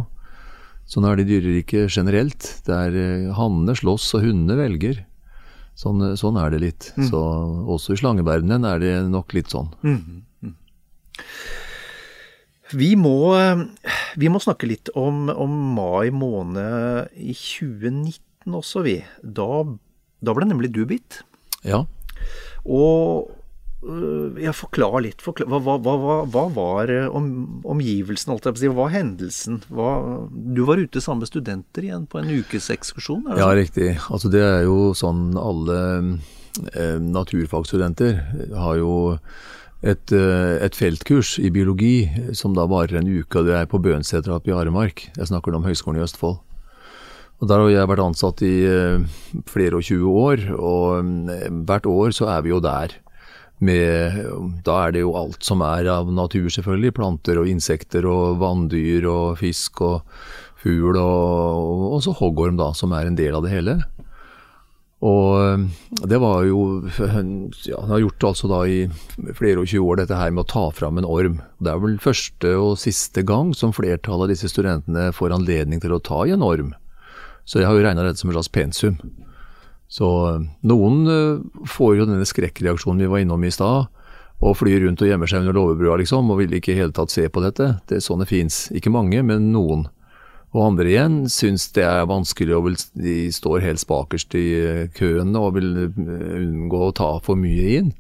[0.90, 2.50] Sånn er det i dyreriket generelt.
[2.66, 5.04] Det er Hannene slåss, og hundene velger.
[5.80, 6.90] Sånn, sånn, er det litt.
[6.98, 7.08] Mm.
[7.08, 7.20] Så
[7.76, 9.70] også i slangeverdenen er det nok litt sånn.
[9.86, 10.24] Mm.
[10.44, 10.56] Mm.
[12.76, 13.16] Vi, må,
[14.20, 19.00] vi må, snakke litt om, om, mai måned i 2019 også, vi.
[19.24, 19.64] Da,
[20.22, 21.22] da ble nemlig du bitt.
[21.64, 21.86] Ja.
[22.68, 23.32] Og
[24.44, 25.22] ja, forklar litt.
[25.24, 27.30] Forklar, hva, hva, hva, hva, var øh, om,
[27.64, 28.72] omgivelsen, holdt jeg på å si?
[28.74, 29.62] Hva var hendelsen?
[29.70, 33.24] Du var ute sammen med studenter igjen på en ukesekskursjon?
[33.30, 33.62] er det Ja, sånn?
[33.62, 33.90] riktig.
[34.12, 35.80] Altså det er jo sånn alle
[36.76, 38.20] eh, naturfagstudenter
[38.60, 38.94] har jo
[39.80, 44.36] et, et feltkurs i biologi som da varer en uke, og det er på Bønseter
[44.36, 45.06] oppe i Aremark.
[45.16, 46.42] Jeg snakker om Høgskolen i Østfold.
[47.40, 48.56] Og Der har jeg vært ansatt i
[49.48, 52.92] flere og 20 år, og hvert år så er vi jo der.
[53.60, 54.20] Med,
[54.64, 56.94] da er det jo alt som er av natur, selvfølgelig.
[56.96, 60.14] Planter og insekter og vanndyr og fisk og
[60.60, 63.80] fugl, og, og så hoggorm, da, som er en del av det hele.
[65.00, 65.62] Og eh,
[66.12, 67.08] det var jo ja,
[67.80, 68.80] Han har gjort det altså da i
[69.38, 71.40] flere og 20 år dette her med å ta fram en orm.
[71.64, 75.96] Det er vel første og siste gang som flertallet av disse studentene får anledning til
[75.96, 76.74] å ta i en orm.
[77.48, 79.00] Så jeg har jo regna dette som en slags pensum.
[79.90, 83.90] Så eh, noen eh, får jo denne skrekkreaksjonen vi var innom i stad,
[84.40, 87.12] og flyr rundt og gjemmer seg under låvebrua liksom, og vil ikke i hele tatt
[87.12, 87.74] se på dette.
[87.90, 88.68] Det er sånn det fins.
[88.72, 89.90] Ikke mange, men noen.
[90.56, 94.86] Og andre igjen syns det er vanskelig og vil, de står helt bakerst i eh,
[94.96, 97.92] køen og vil unngå å ta for mye inn.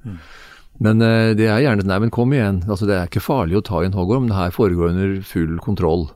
[0.80, 2.63] Men eh, det er gjerne Nei, men kom igjen.
[2.69, 4.30] Altså, det er ikke farlig å ta i en hoggorm.
[4.32, 6.08] Det her foregår under full kontroll.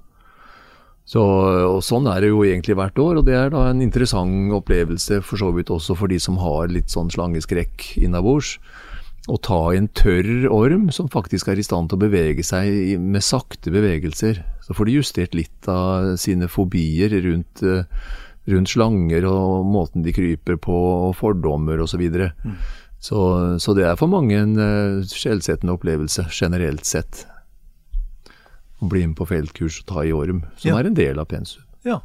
[1.10, 1.22] Så,
[1.68, 5.20] og Sånn er det jo egentlig hvert år, og det er da en interessant opplevelse
[5.26, 8.56] for så vidt også for de som har litt sånn slangeskrekk innabords.
[9.32, 13.24] Å ta en tørr orm som faktisk er i stand til å bevege seg med
[13.24, 14.42] sakte bevegelser.
[14.64, 17.84] Så får de justert litt av sine fobier rundt, eh,
[18.52, 21.96] rundt slanger og måten de kryper på, og fordommer osv.
[21.96, 22.32] Så, videre.
[23.00, 23.20] så
[23.60, 27.26] Så det er for mange en uh, skjellsettende opplevelse, generelt sett
[28.90, 30.80] bli med på feltkurs og ta i orm, som Ja.
[30.80, 31.64] er en del av pensum.
[31.86, 32.00] Ja.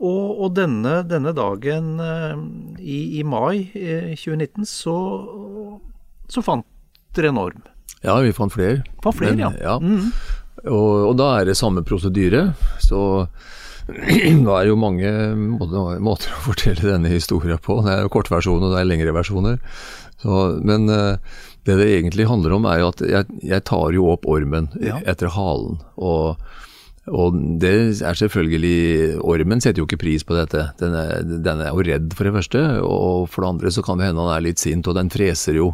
[0.00, 2.36] Og, og denne, denne dagen eh,
[2.80, 4.94] i, i mai eh, 2019 så,
[6.32, 6.64] så fant
[7.16, 7.60] dere en orm.
[8.00, 8.80] Ja, vi fant flere.
[9.04, 9.76] Fant flere, Men, ja.
[9.76, 10.08] Mm.
[10.70, 12.54] Og, og da er det samme prosedyre.
[12.80, 13.26] Så
[13.90, 17.82] det er jo mange måter, måter å fortelle denne historien på.
[17.84, 19.60] Det er jo kortversjoner og det er lengre versjoner.
[20.20, 21.36] Så, men eh,
[21.70, 24.98] det det egentlig handler om er jo at jeg, jeg tar jo opp ormen Ja.
[25.08, 25.78] etter halen.
[25.96, 26.36] Og,
[27.10, 27.72] og det
[28.04, 30.66] er selvfølgelig Ormen setter jo ikke pris på dette.
[30.80, 32.64] Den er, den er jo redd, for det første.
[32.84, 35.56] Og for det andre så kan det hende han er litt sint, og den freser
[35.58, 35.70] jo.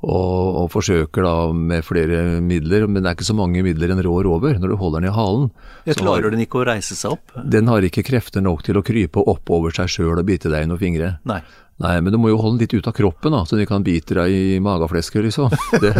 [0.00, 4.00] Og, og forsøker da med flere midler, men det er ikke så mange midler en
[4.06, 5.50] rår over når du holder den i halen.
[5.84, 7.34] Jeg klarer har- den ikke å reise seg opp?
[7.44, 10.64] Den har ikke krefter nok til å krype opp over seg sjøl og bite deg
[10.64, 11.10] i noen fingre.
[11.28, 11.42] Nei.
[11.80, 13.84] Nei, men du må jo holde den litt ut av kroppen, da, så den kan
[13.84, 15.48] bite deg i mageflesket, liksom.
[15.82, 15.92] Det,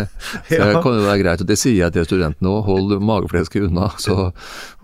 [0.51, 2.66] det kan jo være greit, og det sier jeg til studentene òg.
[2.66, 4.19] Hold mageflesket unna, så,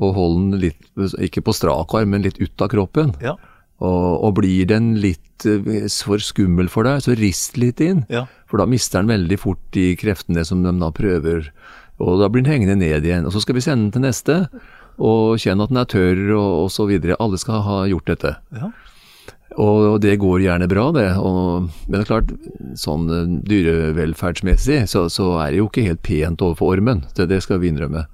[0.01, 0.89] og hold den litt,
[1.21, 3.13] ikke på strak arm, men litt ut av kroppen.
[3.21, 3.37] Ja.
[3.85, 8.07] Og, og blir den litt eh, for skummel for deg, så rist litt inn.
[8.13, 8.25] Ja.
[8.49, 11.51] For da mister den veldig fort de kreftene som de da prøver,
[12.01, 13.29] og da blir den hengende ned igjen.
[13.29, 14.41] Og så skal vi sende den til neste,
[14.97, 17.21] og kjenne at den er tørr, og, og så videre.
[17.21, 18.37] Alle skal ha gjort dette.
[18.57, 18.73] Ja.
[19.55, 21.07] Og, det går gjerne bra, det.
[21.23, 22.33] Og, men det er klart,
[22.77, 27.05] sånn eh, dyrevelferdsmessig så, så er det jo ikke helt pent overfor ormen.
[27.17, 28.05] Det, det skal vi innrømme.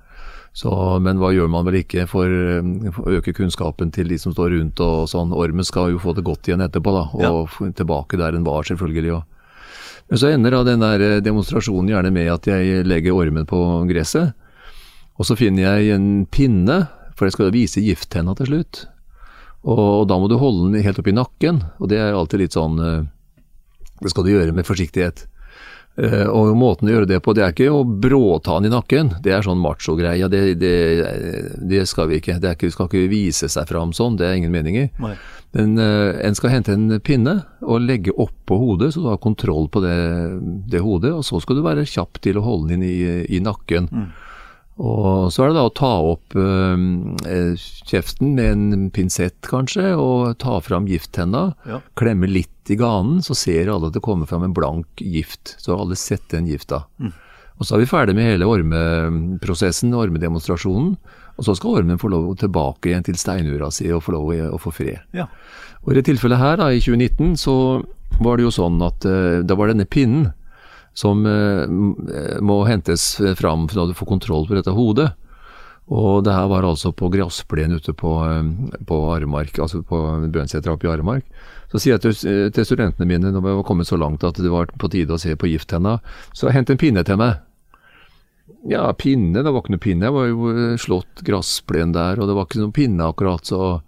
[0.53, 0.69] Så,
[1.01, 4.35] men hva gjør man vel ikke for, eh, for å øke kunnskapen til de som
[4.37, 5.33] står rundt og sånn.
[5.33, 7.07] Ormen skal jo få det godt igjen etterpå, da.
[7.17, 7.71] Og Ja.
[7.81, 9.17] tilbake der den var, selvfølgelig.
[9.17, 9.25] Og.
[10.13, 13.59] Men så ender da den der eh, demonstrasjonen gjerne med at jeg legger ormen på
[13.89, 14.35] gresset.
[15.19, 18.87] Og så finner jeg en pinne, for jeg skal vise gifttenna til slutt.
[19.63, 22.81] Og, da må du holde den helt oppi nakken, og det er alltid litt sånn
[22.83, 23.05] eh,
[24.03, 25.29] Det skal du gjøre med forsiktighet.
[26.01, 29.13] Eh, og måten å gjøre det på, det er ikke å bråta den i nakken.
[29.23, 30.29] Det er sånn macho-greie.
[30.33, 30.73] Det, det,
[31.69, 32.39] det skal vi ikke.
[32.41, 34.87] Det er ikke, skal ikke vise seg fram sånn, det er ingen mening i.
[35.53, 39.69] Men eh, en skal hente en pinne og legge oppå hodet, så du har kontroll
[39.73, 39.97] på det,
[40.73, 41.13] det hodet.
[41.13, 43.91] Og så skal du være kjapp til å holde den inn i, i nakken.
[44.81, 50.39] Og så er det da å ta opp eh, kjeften med en pinsett kanskje, og
[50.43, 51.51] ta fram gifttenna.
[51.69, 51.83] Ja.
[51.99, 55.57] Klemme litt i ganen, så ser alle at det kommer fram en blank gift.
[55.61, 56.85] Så har alle sett den gifta.
[57.59, 60.97] Og så er vi ferdig med hele ormeprosessen, ormedemonstrasjonen.
[61.37, 64.61] Og så skal ormen få lov tilbake igjen til steinura si og få lov å
[64.61, 65.03] få fred.
[65.17, 65.29] Ja.
[65.83, 67.57] Og i det tilfellet her, da, i 2019, så
[68.23, 70.31] var det jo sånn at øh, da var denne pinnen
[70.95, 71.63] som eh,
[72.17, 75.13] eh, må hentes fram for du får kontroll på dette hodet.
[75.93, 80.03] Og det her var altså på gressplenen ute på, eh, på Armark, altså på
[80.33, 81.25] Bønsetra oppe i Aremark.
[81.73, 84.53] Så sier jeg til, til studentene mine når vi var kommet så langt at det
[84.53, 85.99] var på tide å se på gifttenna,
[86.37, 87.41] så hent en pinne til meg.
[88.69, 90.07] Ja, pinne, det var ikke noe pinne.
[90.07, 93.49] Jeg var jo slått gressplen der, og det var ikke noen pinne akkurat.
[93.49, 93.81] Så,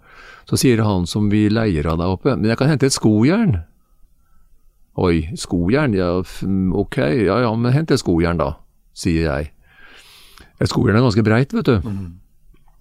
[0.49, 3.59] så sier han som vi leier av der oppe, men jeg kan hente et skojern.
[4.95, 8.53] Oi, skojern, ja ok, ja ja, men hent et skojern da,
[8.95, 9.49] sier jeg.
[10.61, 11.89] Et skojern er ganske breit, vet du.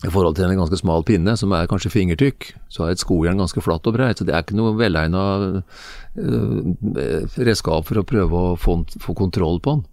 [0.05, 3.41] I forhold til en ganske smal pinne, som er kanskje fingertykk, så er et skojern
[3.41, 4.21] ganske flatt og breit.
[4.21, 5.23] Så det er ikke noe velegna
[5.59, 9.87] uh, redskap for å prøve å få, få kontroll på den.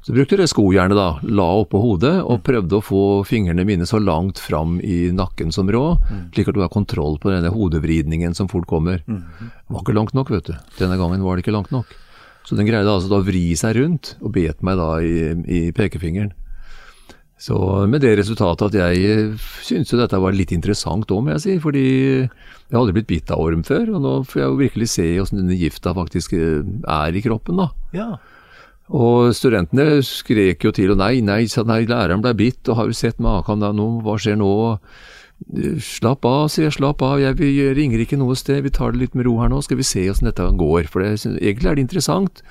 [0.00, 4.00] Så brukte jeg skojernet da, la oppå hodet og prøvde å få fingrene mine så
[4.00, 6.00] langt fram i nakken som råd,
[6.32, 9.02] slik at du har kontroll på denne hodevridningen som fort kommer.
[9.04, 10.54] Det var ikke langt nok, vet du.
[10.78, 11.92] Denne gangen var det ikke langt nok.
[12.48, 15.60] Så den greide altså da å vri seg rundt og bet meg da i, i
[15.76, 16.32] pekefingeren.
[17.40, 17.56] Så
[17.88, 21.54] med det resultatet at jeg syntes jo dette var litt interessant òg, må jeg si.
[21.60, 25.06] Fordi jeg hadde blitt bitt av orm før, og nå får jeg jo virkelig se
[25.22, 27.70] åssen denne gifta faktisk er i kroppen, da.
[27.96, 28.10] Ja.
[28.90, 32.90] Og studentene skrek jo til og nei, nei, sa nei, læreren ble bitt, og har
[32.90, 34.50] jo sett maken da nå, hva skjer nå?
[35.80, 39.04] Slapp av, sier jeg, slapp av, jeg, vi ringer ikke noe sted, vi tar det
[39.04, 40.90] litt med ro her nå, skal vi se åssen dette går.
[40.90, 42.42] For det, egentlig er det interessant.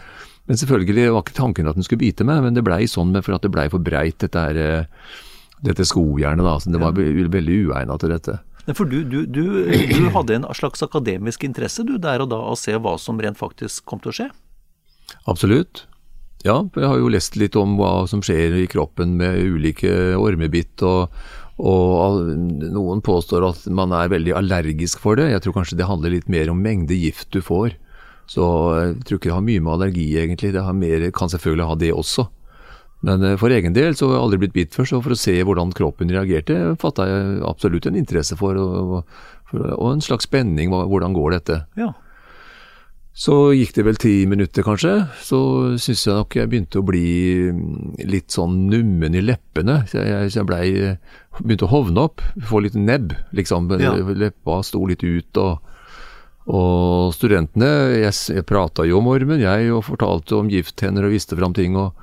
[0.49, 3.35] Men selvfølgelig var ikke tanken at den skulle bite meg, men det blei sånn for
[3.35, 4.95] at det blei for breit, dette, her,
[5.61, 6.55] dette skojernet, da.
[6.63, 8.39] Så det var veldig uegna til dette.
[8.77, 12.57] For du, du, du, du hadde en slags akademisk interesse du der og da å
[12.59, 14.31] se hva som rent faktisk kom til å skje?
[15.29, 15.88] Absolutt.
[16.47, 20.79] Ja, jeg har jo lest litt om hva som skjer i kroppen med ulike ormebitt,
[20.87, 21.11] og,
[21.59, 22.31] og,
[22.63, 25.33] noen påstår at man er veldig allergisk for det.
[25.33, 27.75] Jeg tror kanskje det handler litt mer om mengde gift du får.
[28.29, 28.45] Så
[28.77, 30.53] jeg tror ikke det har mye med allergi, egentlig.
[30.55, 32.29] Det mer, kan selvfølgelig ha det også.
[33.03, 35.35] Men for egen del så har jeg aldri blitt bitt før, så for å se
[35.43, 38.97] hvordan kroppen reagerte, fatta jeg absolutt en interesse for, og,
[39.55, 40.71] og en slags spenning.
[40.71, 41.63] Hvordan går dette?
[41.79, 41.93] Ja.
[43.15, 44.93] Så gikk det vel ti minutter, kanskje.
[45.25, 45.39] Så
[45.81, 47.49] syns jeg nok jeg begynte å bli
[48.07, 49.81] litt sånn nummen i leppene.
[49.89, 50.93] Så jeg, så jeg ble,
[51.39, 52.23] Begynte å hovne opp.
[52.47, 53.67] Få litt nebb, liksom.
[53.79, 53.93] Ja.
[53.95, 55.41] Leppa sto litt ut.
[55.41, 55.65] og
[56.49, 57.67] og studentene,
[58.01, 61.75] jeg, jeg prata jo om ormen, jeg, og fortalte om gifttenner og viste fram ting.
[61.77, 61.93] Og,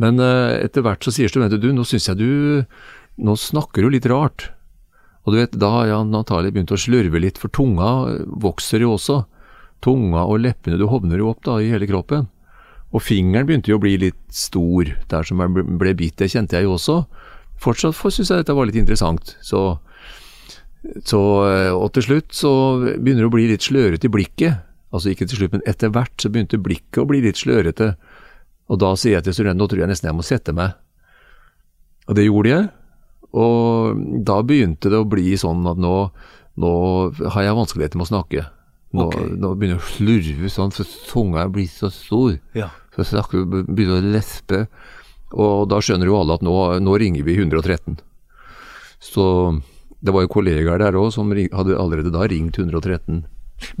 [0.00, 2.30] men uh, etter hvert så sier studentene du, nå syns jeg du
[3.16, 4.50] Nå snakker du litt rart.
[5.24, 7.88] Og du vet, da har jeg antagelig begynt å slurve litt, for tunga
[8.44, 9.22] vokser jo også.
[9.86, 12.26] Tunga og leppene, du hovner jo opp da i hele kroppen.
[12.90, 16.58] Og fingeren begynte jo å bli litt stor der som jeg ble bitt, det kjente
[16.58, 17.00] jeg jo også.
[17.62, 19.36] Fortsatt syns jeg dette var litt interessant.
[19.46, 19.78] Så
[21.02, 21.20] så,
[21.74, 24.62] og til slutt så begynner det å bli litt slørete i blikket.
[24.94, 27.94] Altså ikke til slutt, men etter hvert så begynte blikket å bli litt slørete.
[28.70, 30.76] Og da sier jeg til studenten nå tror jeg nesten jeg må sette meg.
[32.06, 32.68] Og det gjorde jeg.
[33.36, 35.94] Og da begynte det å bli sånn at nå,
[36.62, 36.72] nå
[37.34, 38.46] har jeg vanskeligheter med å snakke.
[38.94, 39.30] Nå, okay.
[39.34, 42.36] nå begynner å slurve sånn, for tunga blitt så stor.
[42.56, 42.70] Ja.
[42.94, 44.66] Så snakker snakker, begynner å lespe.
[45.36, 47.98] Og da skjønner jo alle at nå, nå ringer vi 113.
[49.02, 49.24] Så
[50.00, 53.24] det var jo kollegaer der òg som ring, hadde allerede da ringt 113.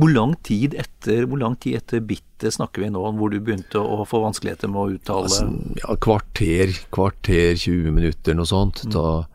[0.00, 3.80] Hvor lang tid etter, hvor lang tid etter bittet snakker vi nå, hvor du begynte
[3.80, 8.86] å få vanskeligheter med å uttale Altså, ja, kvarter, kvarter, 20 minutter, noe sånt.
[8.92, 9.26] Da,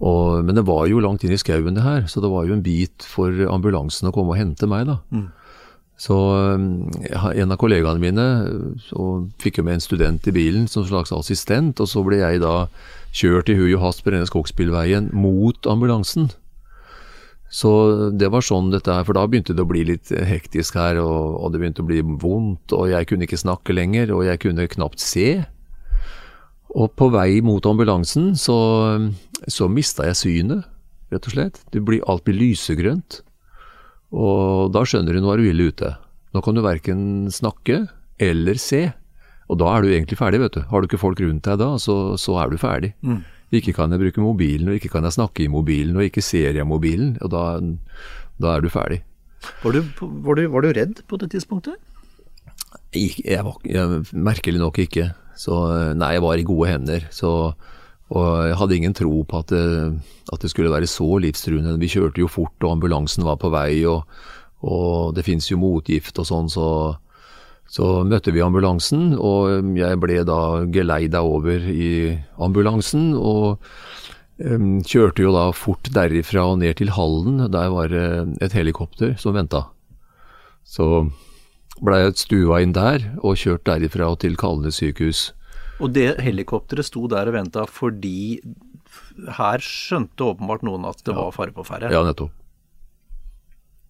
[0.00, 2.52] og, men det var jo langt inn i skauen det her, så det var jo
[2.58, 4.98] en bit for ambulansen å komme og hente meg, da.
[5.96, 8.24] Så um, jeg har- en av kollegaene mine
[8.84, 9.06] så
[9.40, 12.66] fikk jo med en student i bilen som slags assistent, og så ble jeg da
[13.16, 16.28] kjørt i hui og hast på denne Skogsbilveien mot ambulansen.
[17.48, 17.70] Så
[18.18, 21.38] det var sånn dette her, for da begynte det å bli litt hektisk her, og,
[21.40, 24.66] og det begynte å bli vondt, og jeg kunne ikke snakke lenger, og jeg kunne
[24.68, 25.46] knapt se.
[26.76, 28.56] Og på vei mot ambulansen så,
[29.48, 30.66] så mista jeg synet,
[31.12, 31.62] rett og slett.
[31.72, 33.22] Det blir, alt blir lysegrønt.
[34.16, 35.94] Og da skjønner du nå er du ille ute.
[36.36, 37.00] Nå kan du verken
[37.32, 37.86] snakke
[38.22, 38.90] eller se.
[39.48, 40.62] Og da er du egentlig ferdig, vet du.
[40.68, 42.92] Har du ikke folk rundt deg da, så, så er du ferdig.
[43.54, 46.58] Ikke kan jeg bruke mobilen, og ikke kan jeg snakke i mobilen, og ikke ser
[46.58, 47.14] jeg mobilen.
[47.22, 47.44] Og da,
[48.42, 49.04] da er du ferdig.
[49.62, 51.78] var, du, var, du, var du redd på det tidspunktet?
[52.92, 55.12] Jeg, jeg jeg, merkelig nok ikke.
[55.36, 55.56] Så
[55.96, 57.08] nei, jeg var i gode hender.
[57.14, 57.30] Så,
[58.10, 59.64] og jeg hadde ingen tro på at det,
[60.32, 61.76] at det skulle være så livstruende.
[61.82, 64.06] Vi kjørte jo fort, og ambulansen var på vei, og,
[64.64, 66.68] og det fins jo motgift og sånn, så,
[67.68, 70.40] så møtte vi ambulansen, og jeg ble da
[70.72, 71.92] geleida over i
[72.40, 73.12] ambulansen.
[73.14, 73.60] og
[74.36, 77.38] kjørte jo da fort derifra og ned til Hallen.
[77.52, 79.66] Der var det et helikopter som venta.
[80.64, 81.08] Så
[81.84, 85.30] blei jeg stua inn der og kjørt derifra til Kalnes sykehus.
[85.82, 88.40] Og det helikopteret sto der og venta fordi
[89.36, 91.92] her skjønte åpenbart noen at det var fare på ferde.
[91.92, 92.32] Ja, nettopp.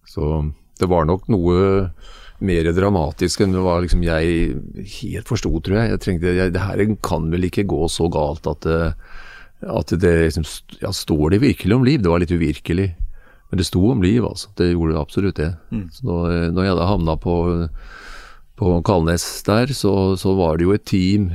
[0.07, 0.23] Så
[0.79, 1.91] det var nok noe
[2.37, 4.57] mer dramatisk enn det var liksom jeg
[4.99, 5.93] helt forsto, tror jeg.
[5.93, 8.81] Jeg tenkte jeg, det her kan vel ikke gå så galt at det,
[9.67, 10.45] at det liksom
[10.83, 12.03] Ja, står det virkelig om liv?
[12.03, 12.91] Det var litt uvirkelig.
[13.49, 14.51] Men det sto om liv, altså.
[14.59, 15.51] Det gjorde det absolutt det.
[15.95, 17.35] Så når, når jeg da havna på,
[18.59, 21.29] på Kalnes der, så, så, var det jo et team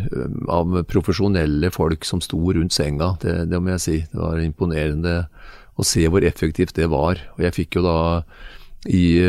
[0.53, 3.15] av profesjonelle folk som sto rundt senga.
[3.23, 3.99] Det, det, må jeg si.
[4.13, 5.23] Det var imponerende
[5.81, 7.23] å se hvor effektivt det var.
[7.39, 7.99] Og jeg fikk jo da
[8.91, 9.23] i,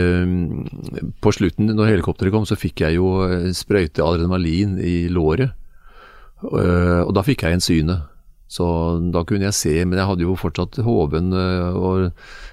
[1.21, 3.11] På slutten, når helikopteret kom, så fikk jeg jo
[3.53, 5.53] sprøyte adrenalin i låret.
[6.43, 7.99] Og da fikk jeg en syne.
[8.53, 8.65] Så
[9.13, 12.11] da kunne jeg se, men jeg hadde jo fortsatt hoven og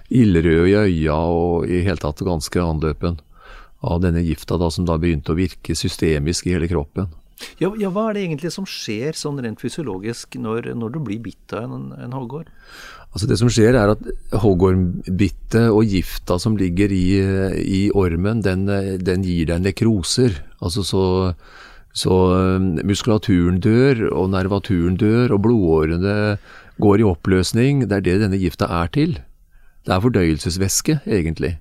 [0.08, 3.18] ildrød i øya og i hele tatt ganske anløpen
[3.84, 7.10] av denne gifta da, som da begynte å virke systemisk i hele kroppen.
[7.60, 11.22] Ja, ja, Hva er det egentlig som skjer sånn rent fysiologisk når, når du blir
[11.24, 12.50] bitt av en, en hoggorm?
[13.10, 14.04] Altså Det som skjer er at
[14.42, 17.06] hoggormbittet og gifta som ligger i,
[17.58, 18.68] i ormen, den,
[19.02, 20.36] den, gir deg nekroser.
[20.62, 21.02] Altså så,
[21.96, 22.16] så
[22.58, 26.36] um, muskulaturen dør, og nervaturen dør, og blodårene
[26.80, 27.86] går i oppløsning.
[27.88, 29.18] Det er det denne gifta er til.
[29.86, 31.56] Det er fordøyelsesvæske, egentlig.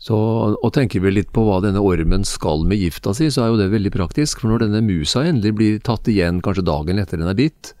[0.00, 3.52] Så, og tenker vi litt på hva denne ormen skal med gifta si, så er
[3.52, 4.40] jo det veldig praktisk.
[4.40, 7.74] For når denne musa endelig blir tatt igjen kanskje dagen etter den er bitt,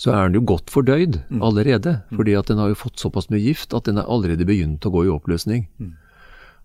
[0.00, 1.40] så er den jo godt fordøyd mm.
[1.46, 2.00] allerede.
[2.10, 2.20] Mm.
[2.20, 4.92] Fordi at den har jo fått såpass mye gift at den er allerede begynt å
[4.92, 5.68] gå i oppløsning.
[5.78, 5.94] Mm.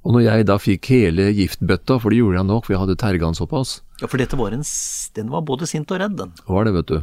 [0.05, 2.99] Og når jeg da fikk hele giftbøtta, for det gjorde jeg nok, for jeg hadde
[3.01, 4.65] terga den såpass Ja, for dette var en
[5.15, 6.33] Den var både sint og redd, den.
[6.47, 6.97] Var det, vet du.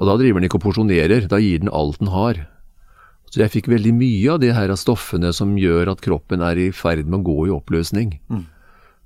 [0.00, 2.46] Og da driver den ikke og porsjonerer, da gir den alt den har.
[3.30, 6.70] Så jeg fikk veldig mye av de her stoffene som gjør at kroppen er i
[6.74, 8.16] ferd med å gå i oppløsning.
[8.32, 8.46] Mm.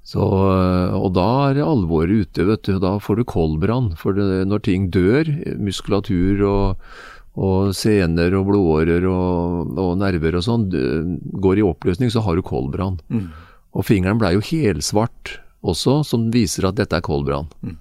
[0.05, 2.79] Så, og da er alvoret ute, vet du.
[2.81, 3.93] Da får du koldbrann.
[4.01, 5.29] For det, når ting dør,
[5.61, 6.89] muskulatur og,
[7.35, 12.45] og sener og blodårer og, og, nerver og sånn går i oppløsning, så har du
[12.47, 13.01] koldbrann.
[13.13, 13.29] Mm.
[13.75, 17.49] Og fingeren blei jo helsvart også, som viser at dette er koldbrann.
[17.65, 17.79] Mm.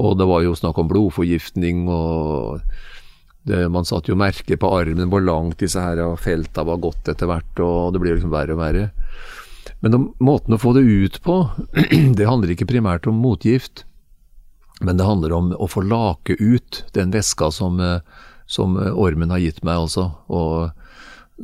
[0.00, 2.64] Og det var jo snakk om blodforgiftning og
[3.44, 7.28] det, man satt jo merke på armen hvor langt disse her felta var gått etter
[7.28, 8.86] hvert, og det blir liksom verre og verre.
[9.84, 11.42] Men om, måten å få det ut på,
[12.18, 13.84] det handler ikke primært om motgift,
[14.80, 17.82] men det handler om å få lake ut den væska som,
[18.46, 20.08] som, ormen har gitt meg, altså.
[20.32, 20.72] Og,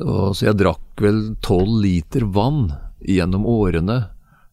[0.01, 2.73] og, så jeg drakk vel tolv liter vann
[3.05, 4.01] gjennom årene.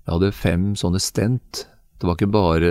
[0.07, 1.65] Jeg hadde fem sånne stent.
[1.99, 2.69] Det var ikke bare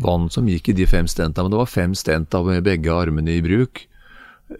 [0.00, 3.36] vann som gikk i de fem stenta, men det var fem stent med begge armene
[3.36, 3.84] i bruk.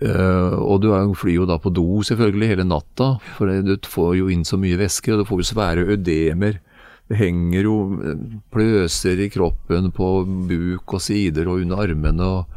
[0.03, 4.29] Uh, og du flyr jo da på do selvfølgelig hele natta, for du får jo
[4.35, 6.61] inn så mye væske, og du får jo svære ødemer.
[7.07, 10.09] Det henger jo eh, pløser i kroppen på
[10.51, 12.27] buk og sider og under armene.
[12.27, 12.57] og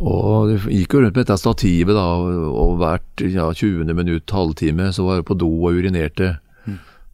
[0.00, 3.90] og det gikk jo rundt med dette stativet da, og hvert ja, 20.
[3.92, 6.30] minutt, halvtime, så var jeg på do og urinerte.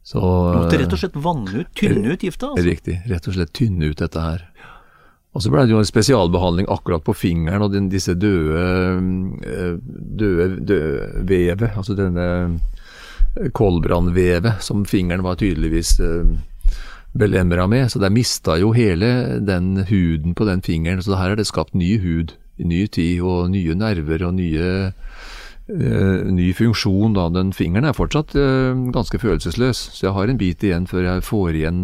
[0.09, 0.19] Så,
[0.55, 2.47] Måtte rett og slett vanne ut, tynne ut gifta?
[2.49, 2.65] Altså.
[2.65, 2.95] Riktig.
[3.11, 4.45] Rett og slett tynne ut dette her.
[5.37, 8.63] Og så ble det jo en spesialbehandling akkurat på fingeren og den, disse døde,
[9.45, 9.75] eh,
[10.17, 12.25] døde, døde vevet, altså denne
[13.37, 16.33] eh, koldbrannvevet som fingeren var tydeligvis eh,
[17.13, 17.91] belemra med.
[17.93, 21.05] Så der mista jo hele den huden på den fingeren.
[21.05, 24.89] Så her er det skapt ny hud i ny tid, og nye nerver og nye
[25.69, 27.13] ny funksjon.
[27.13, 31.05] da, Den fingeren er fortsatt uh, ganske følelsesløs, så jeg har en bit igjen før
[31.05, 31.83] jeg får igjen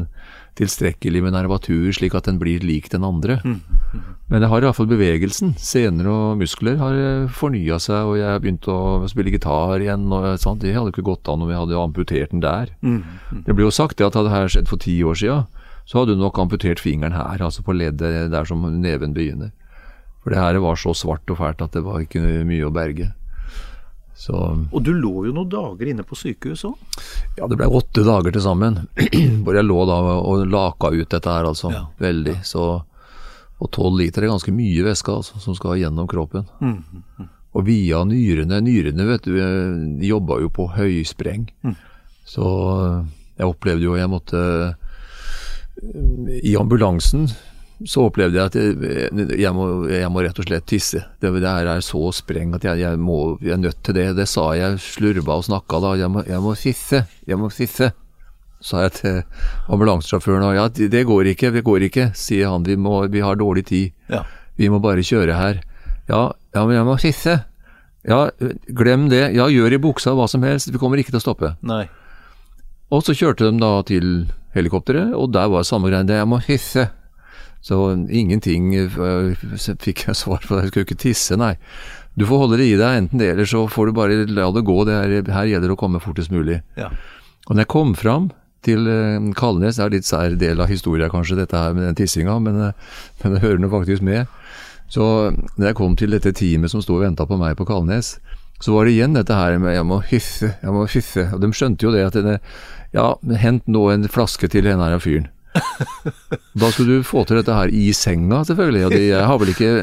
[0.55, 3.39] tilstrekkelig med nervatur, slik at den blir lik den andre.
[3.43, 3.57] Mm.
[3.91, 4.03] Mm.
[4.31, 5.51] Men jeg har iallfall bevegelsen.
[5.59, 8.77] Sener og muskler har eh, fornya seg, og jeg har begynt å
[9.11, 10.07] spille gitar igjen.
[10.15, 10.63] Og, sant?
[10.63, 12.71] Det hadde ikke gått an om jeg hadde amputert den der.
[12.85, 13.03] Mm.
[13.43, 15.37] Det blir jo sagt at hadde dette skjedd for ti år sia,
[15.85, 19.51] så hadde du nok amputert fingeren her, altså på leddet der som neven begynner.
[20.23, 23.11] For det her var så svart og fælt at det var ikke mye å berge.
[24.15, 24.33] Så,
[24.71, 26.99] og du lå jo noen dager inne på sykehus òg?
[27.35, 28.85] Ja, det ble åtte dager til sammen.
[29.43, 31.71] Hvor jeg lå da og laka ut dette her, altså.
[31.73, 31.81] Ja.
[31.99, 32.37] Veldig.
[32.47, 32.63] Så,
[33.59, 36.47] og tolv liter er ganske mye væske altså, som skal gjennom kroppen.
[36.63, 37.33] Mm, mm, mm.
[37.55, 41.49] Og via nyrene Nyrene vet du, eh, de jobba jo på høyspreng.
[41.67, 41.75] Mm.
[42.25, 42.47] Så
[43.35, 44.39] jeg opplevde jo jeg måtte
[46.39, 47.27] I ambulansen
[47.85, 51.03] så opplevde jeg at jeg, jeg, må, jeg, må, rett og slett tisse.
[51.21, 54.07] Det, det er så spreng at jeg, jeg, må, jeg er nødt til det.
[54.17, 55.93] Det sa jeg, slurva og snakka da.
[56.01, 57.03] Jeg må, jeg må tisse.
[57.29, 57.91] Jeg må tisse.
[58.65, 59.19] Sa jeg til
[59.69, 60.47] ambulansesjåføren.
[60.57, 62.65] Ja, det går ikke, det går ikke, sier han.
[62.65, 63.93] Vi, må, vi har dårlig tid.
[64.09, 64.23] Ja.
[64.57, 65.61] Vi må bare kjøre her.
[66.09, 66.23] Ja,
[66.55, 67.37] ja, men jeg må tisse.
[68.05, 68.25] Ja,
[68.77, 69.27] glem det.
[69.37, 70.73] Ja, gjør i buksa hva som helst.
[70.73, 71.53] Vi kommer ikke til å stoppe.
[71.65, 71.85] Nei.
[72.93, 74.11] Og så kjørte de da til
[74.55, 76.05] helikopteret, og der var samme greie.
[76.05, 76.89] Jeg må tisse.
[77.65, 77.79] Så
[78.13, 79.33] ingenting uh,
[79.81, 80.59] fikk jeg svar på.
[80.61, 81.55] Jeg skulle ikke tisse, nei.
[82.15, 84.63] Du får holde det i deg, enten det eller så får du bare la det
[84.67, 84.77] gå.
[84.87, 86.61] Det her, her gjelder det å komme fortest mulig.
[86.79, 86.91] Ja.
[87.47, 88.29] Og når jeg kom fram
[88.65, 91.97] til uh, Kalnes, det er litt sær del av historia kanskje, dette her med den
[91.97, 92.61] tissinga, men,
[93.23, 94.29] men det hører nå faktisk med.
[94.91, 95.03] Så
[95.57, 98.19] når jeg kom til dette teamet som sto og venta på meg på Kalnes,
[98.61, 101.25] så var det igjen dette her med jeg må hysse, jeg må hysse.
[101.33, 102.37] Og de skjønte jo det at denne,
[102.95, 105.27] ja, hent nå en flaske til denne fyren.
[106.55, 108.85] Da skulle du få til dette her i senga, selvfølgelig.
[108.87, 109.73] Og jeg har vel ikke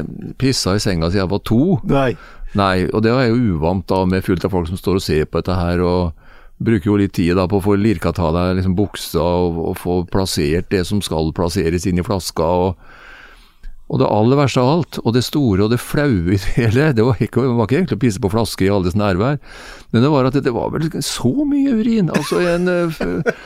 [0.41, 1.61] pissa i senga siden jeg var to.
[1.89, 2.11] Nei.
[2.57, 5.25] Nei, og det er jo uvant da, med fullt av folk som står og ser
[5.25, 6.13] på dette her, og
[6.63, 9.79] bruker jo litt tid da på å få lirka ta deg liksom buksa og, og
[9.81, 12.45] få plassert det som skal plasseres inn i flaska.
[12.45, 13.01] og
[13.93, 16.87] og det aller verste av alt, og det store og det flaue i det hele,
[16.97, 19.37] det var ikke, var ikke egentlig å pisse på flaske i alles nærvær,
[19.93, 22.09] men det var at det, det var vel så mye urin.
[22.09, 23.03] Altså en eh,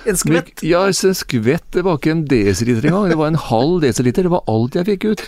[0.07, 0.63] En skvett.
[0.63, 1.65] Ja, en skvett.
[1.75, 4.23] Det var ikke en desiliter engang, det var en halv desiliter.
[4.23, 5.25] Det var alt jeg fikk ut.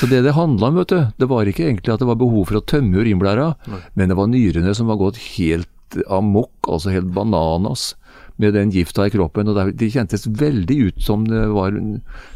[0.00, 2.48] Så det det handla om, vet du, det var ikke egentlig at det var behov
[2.50, 3.52] for å tømme urinblæra,
[3.94, 7.92] men det var nyrene som var gått helt amok, altså helt bananas
[8.38, 9.48] med den gifta i kroppen.
[9.48, 11.72] og det- kjentes veldig ut som det var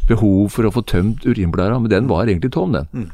[0.08, 3.10] behov for å få tømt urinblæra, men den var egentlig tom, den.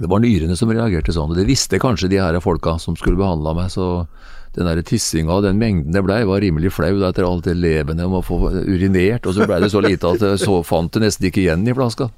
[0.00, 3.16] Det var nyrene som reagerte sånn, og det visste kanskje de her folka som skulle
[3.16, 4.06] behandla meg, så
[4.54, 8.04] den der tissinga og den mengden det blei, var rimelig flau etter alt det levende
[8.04, 11.02] om å få urinert, og så blei det så lite at jeg så fant det
[11.02, 12.10] nesten ikke igjen i flaska.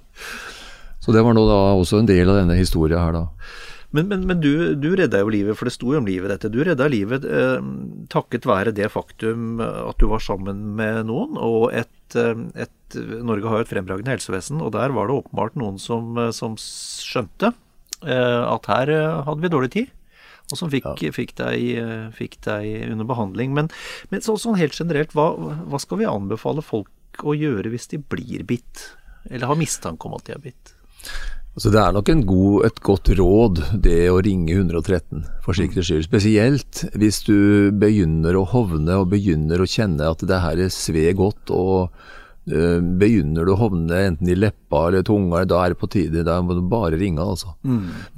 [1.00, 3.26] Så det var nå da også en del av denne historia her, da.
[3.94, 6.50] Men, men, men du, du redda jo livet, for det sto jo om livet dette.
[6.52, 7.60] Du redda livet eh,
[8.12, 13.50] takket være det faktum at du var sammen med noen, og et, eh, et Norge
[13.50, 17.52] har jo et fremragende helsevesen, og der var det åpenbart noen som, eh, som skjønte
[18.04, 19.94] eh, at her eh, hadde vi dårlig tid.
[20.46, 23.50] Og som fikk, fikk, deg, fikk deg under behandling.
[23.50, 23.66] Men,
[24.12, 25.32] men så, sånn helt generelt, hva,
[25.66, 28.84] hva skal vi anbefale folk å gjøre hvis de blir bitt?
[29.26, 30.70] Eller har mistanke om at de er bitt?
[31.56, 35.88] Altså Det er nok en god, et godt råd det å ringe 113 for sikkerhets
[35.88, 36.04] skyld.
[36.04, 41.48] Spesielt hvis du begynner å hovne og begynner å kjenne at det her sved godt.
[41.48, 41.88] og
[42.52, 46.26] øh, Begynner du å hovne enten i leppa eller tunga, da er det på tide.
[46.28, 47.54] Da må du bare ringe, altså.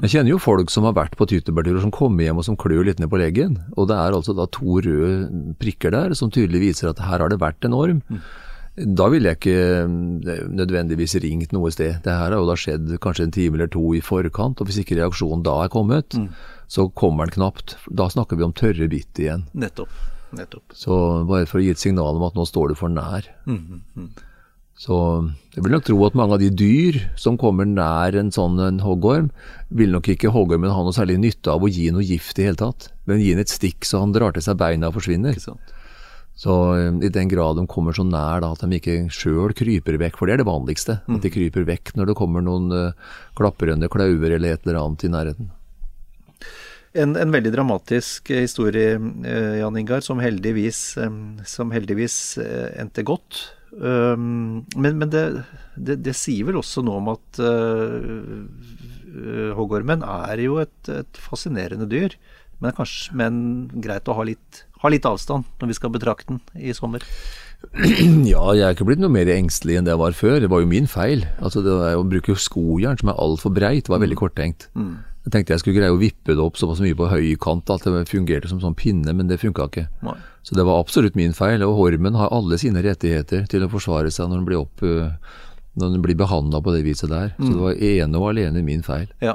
[0.03, 2.91] Jeg kjenner jo folk som har vært på tyttebærturer som kommer hjem og som klør
[2.91, 3.55] litt ned på leggen.
[3.79, 7.31] Og det er altså da to røde prikker der som tydelig viser at her har
[7.31, 8.03] det vært en orm.
[8.79, 11.99] Da ville jeg ikke eh, nødvendigvis ringt noe sted.
[12.05, 14.83] Det her har jo da skjedd kanskje en time eller to i forkant, og hvis
[14.83, 16.15] ikke reaksjonen da er kommet,
[16.71, 17.77] så kommer den knapt.
[17.91, 19.49] Da snakker vi om tørre bitt igjen.
[19.59, 19.91] Nettopp.
[20.37, 20.77] Nettopp.
[20.77, 20.95] Så
[21.29, 23.27] bare for å gi et signal om at nå står du for nær.
[24.79, 24.95] Så
[25.57, 28.79] jeg vil nok tro at mange av de dyr som kommer nær en sånn en
[28.85, 29.33] hoggorm,
[29.75, 32.61] vil nok ikke hoggormen ha noe særlig nytte av å gi noe gift i hele
[32.61, 35.35] tatt, men gi den et stikk så han drar til seg beina og forsvinner.
[35.35, 35.75] Ikke sant?
[36.39, 39.99] Så eh, i den grad de kommer så nær da, at de ikke sjøl kryper
[39.99, 43.15] vekk, for det er det vanligste, at de kryper vekk når det kommer noen uh,
[43.39, 45.51] klaprende klauver eller et eller annet i nærheten.
[46.99, 52.71] En, en veldig dramatisk eh, historie, uh, Jan Ingar, som heldigvis, um, som heldigvis uh,
[52.79, 53.49] endte godt.
[53.73, 55.25] Um, men men det,
[55.77, 58.39] det, det sier vel også noe om at eh,
[59.13, 62.17] eh, hoggormen er jo et, et fascinerende dyr.
[62.63, 63.37] Men, kanskje, men
[63.83, 67.05] greit å ha litt, ha litt avstand når vi skal betrakte den i sommer.
[68.29, 70.37] Ja, jeg er ikke blitt noe mer engstelig enn det jeg var før.
[70.45, 71.25] Det var jo min feil.
[71.43, 74.69] Altså, det var, Å bruke skojern som er altfor breit, var veldig korttenkt.
[74.79, 78.05] Jeg tenkte jeg skulle greie å vippe det opp såpass mye på høykant at det
[78.09, 79.85] fungerte som sånn pinne, men det funka ikke.
[80.07, 80.15] Nei.
[80.47, 81.61] Så det var absolutt min feil.
[81.67, 84.87] Og Hormen har alle sine rettigheter til å forsvare seg når den blir, opp,
[85.77, 87.35] når den blir behandla på det viset der.
[87.37, 89.11] Så det var ene og alene min feil.
[89.21, 89.35] Ja.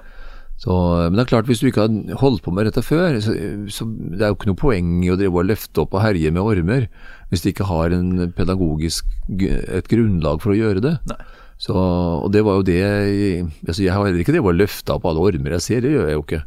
[0.62, 0.72] Så,
[1.10, 3.34] men det er klart, hvis du ikke har holdt på med dette før, så,
[3.74, 6.32] så det er jo ikke noe poeng i å drive og løfte opp og herje
[6.32, 6.88] med ormer
[7.34, 9.08] hvis du ikke har en pedagogisk,
[9.42, 10.94] et grunnlag for å gjøre det.
[11.10, 11.20] Nei.
[11.64, 15.06] Så, og det var jo det altså Jeg har heller ikke drevet og løfta opp
[15.08, 16.42] alle ormer jeg ser, det gjør jeg jo ikke.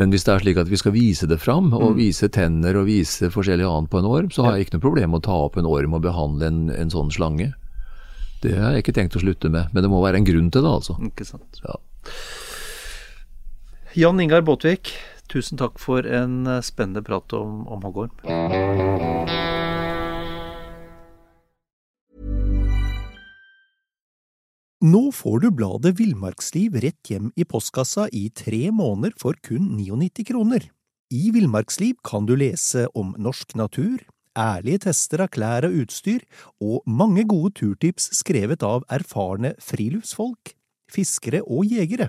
[0.00, 2.86] Men hvis det er slik at vi skal vise det fram, og vise tenner og
[2.88, 5.36] vise forskjellig annet på en orm, så har jeg ikke noe problem med å ta
[5.48, 7.50] opp en orm og behandle en, en sånn slange.
[8.42, 10.64] Det har jeg ikke tenkt å slutte med, men det må være en grunn til
[10.64, 10.96] det, altså.
[11.06, 11.60] Ikke sant.
[11.62, 11.76] Ja.
[13.92, 14.88] Jan Ingar Båtvik,
[15.28, 18.14] tusen takk for en eh, spennende prat om, om hoggorm.
[24.80, 30.24] Nå får du bladet Villmarksliv rett hjem i postkassa i tre måneder for kun 99
[30.30, 30.64] kroner.
[31.12, 34.00] I Villmarksliv kan du lese om norsk natur,
[34.32, 36.24] ærlige tester av klær og utstyr,
[36.64, 40.56] og mange gode turtips skrevet av erfarne friluftsfolk,
[40.88, 42.08] fiskere og jegere.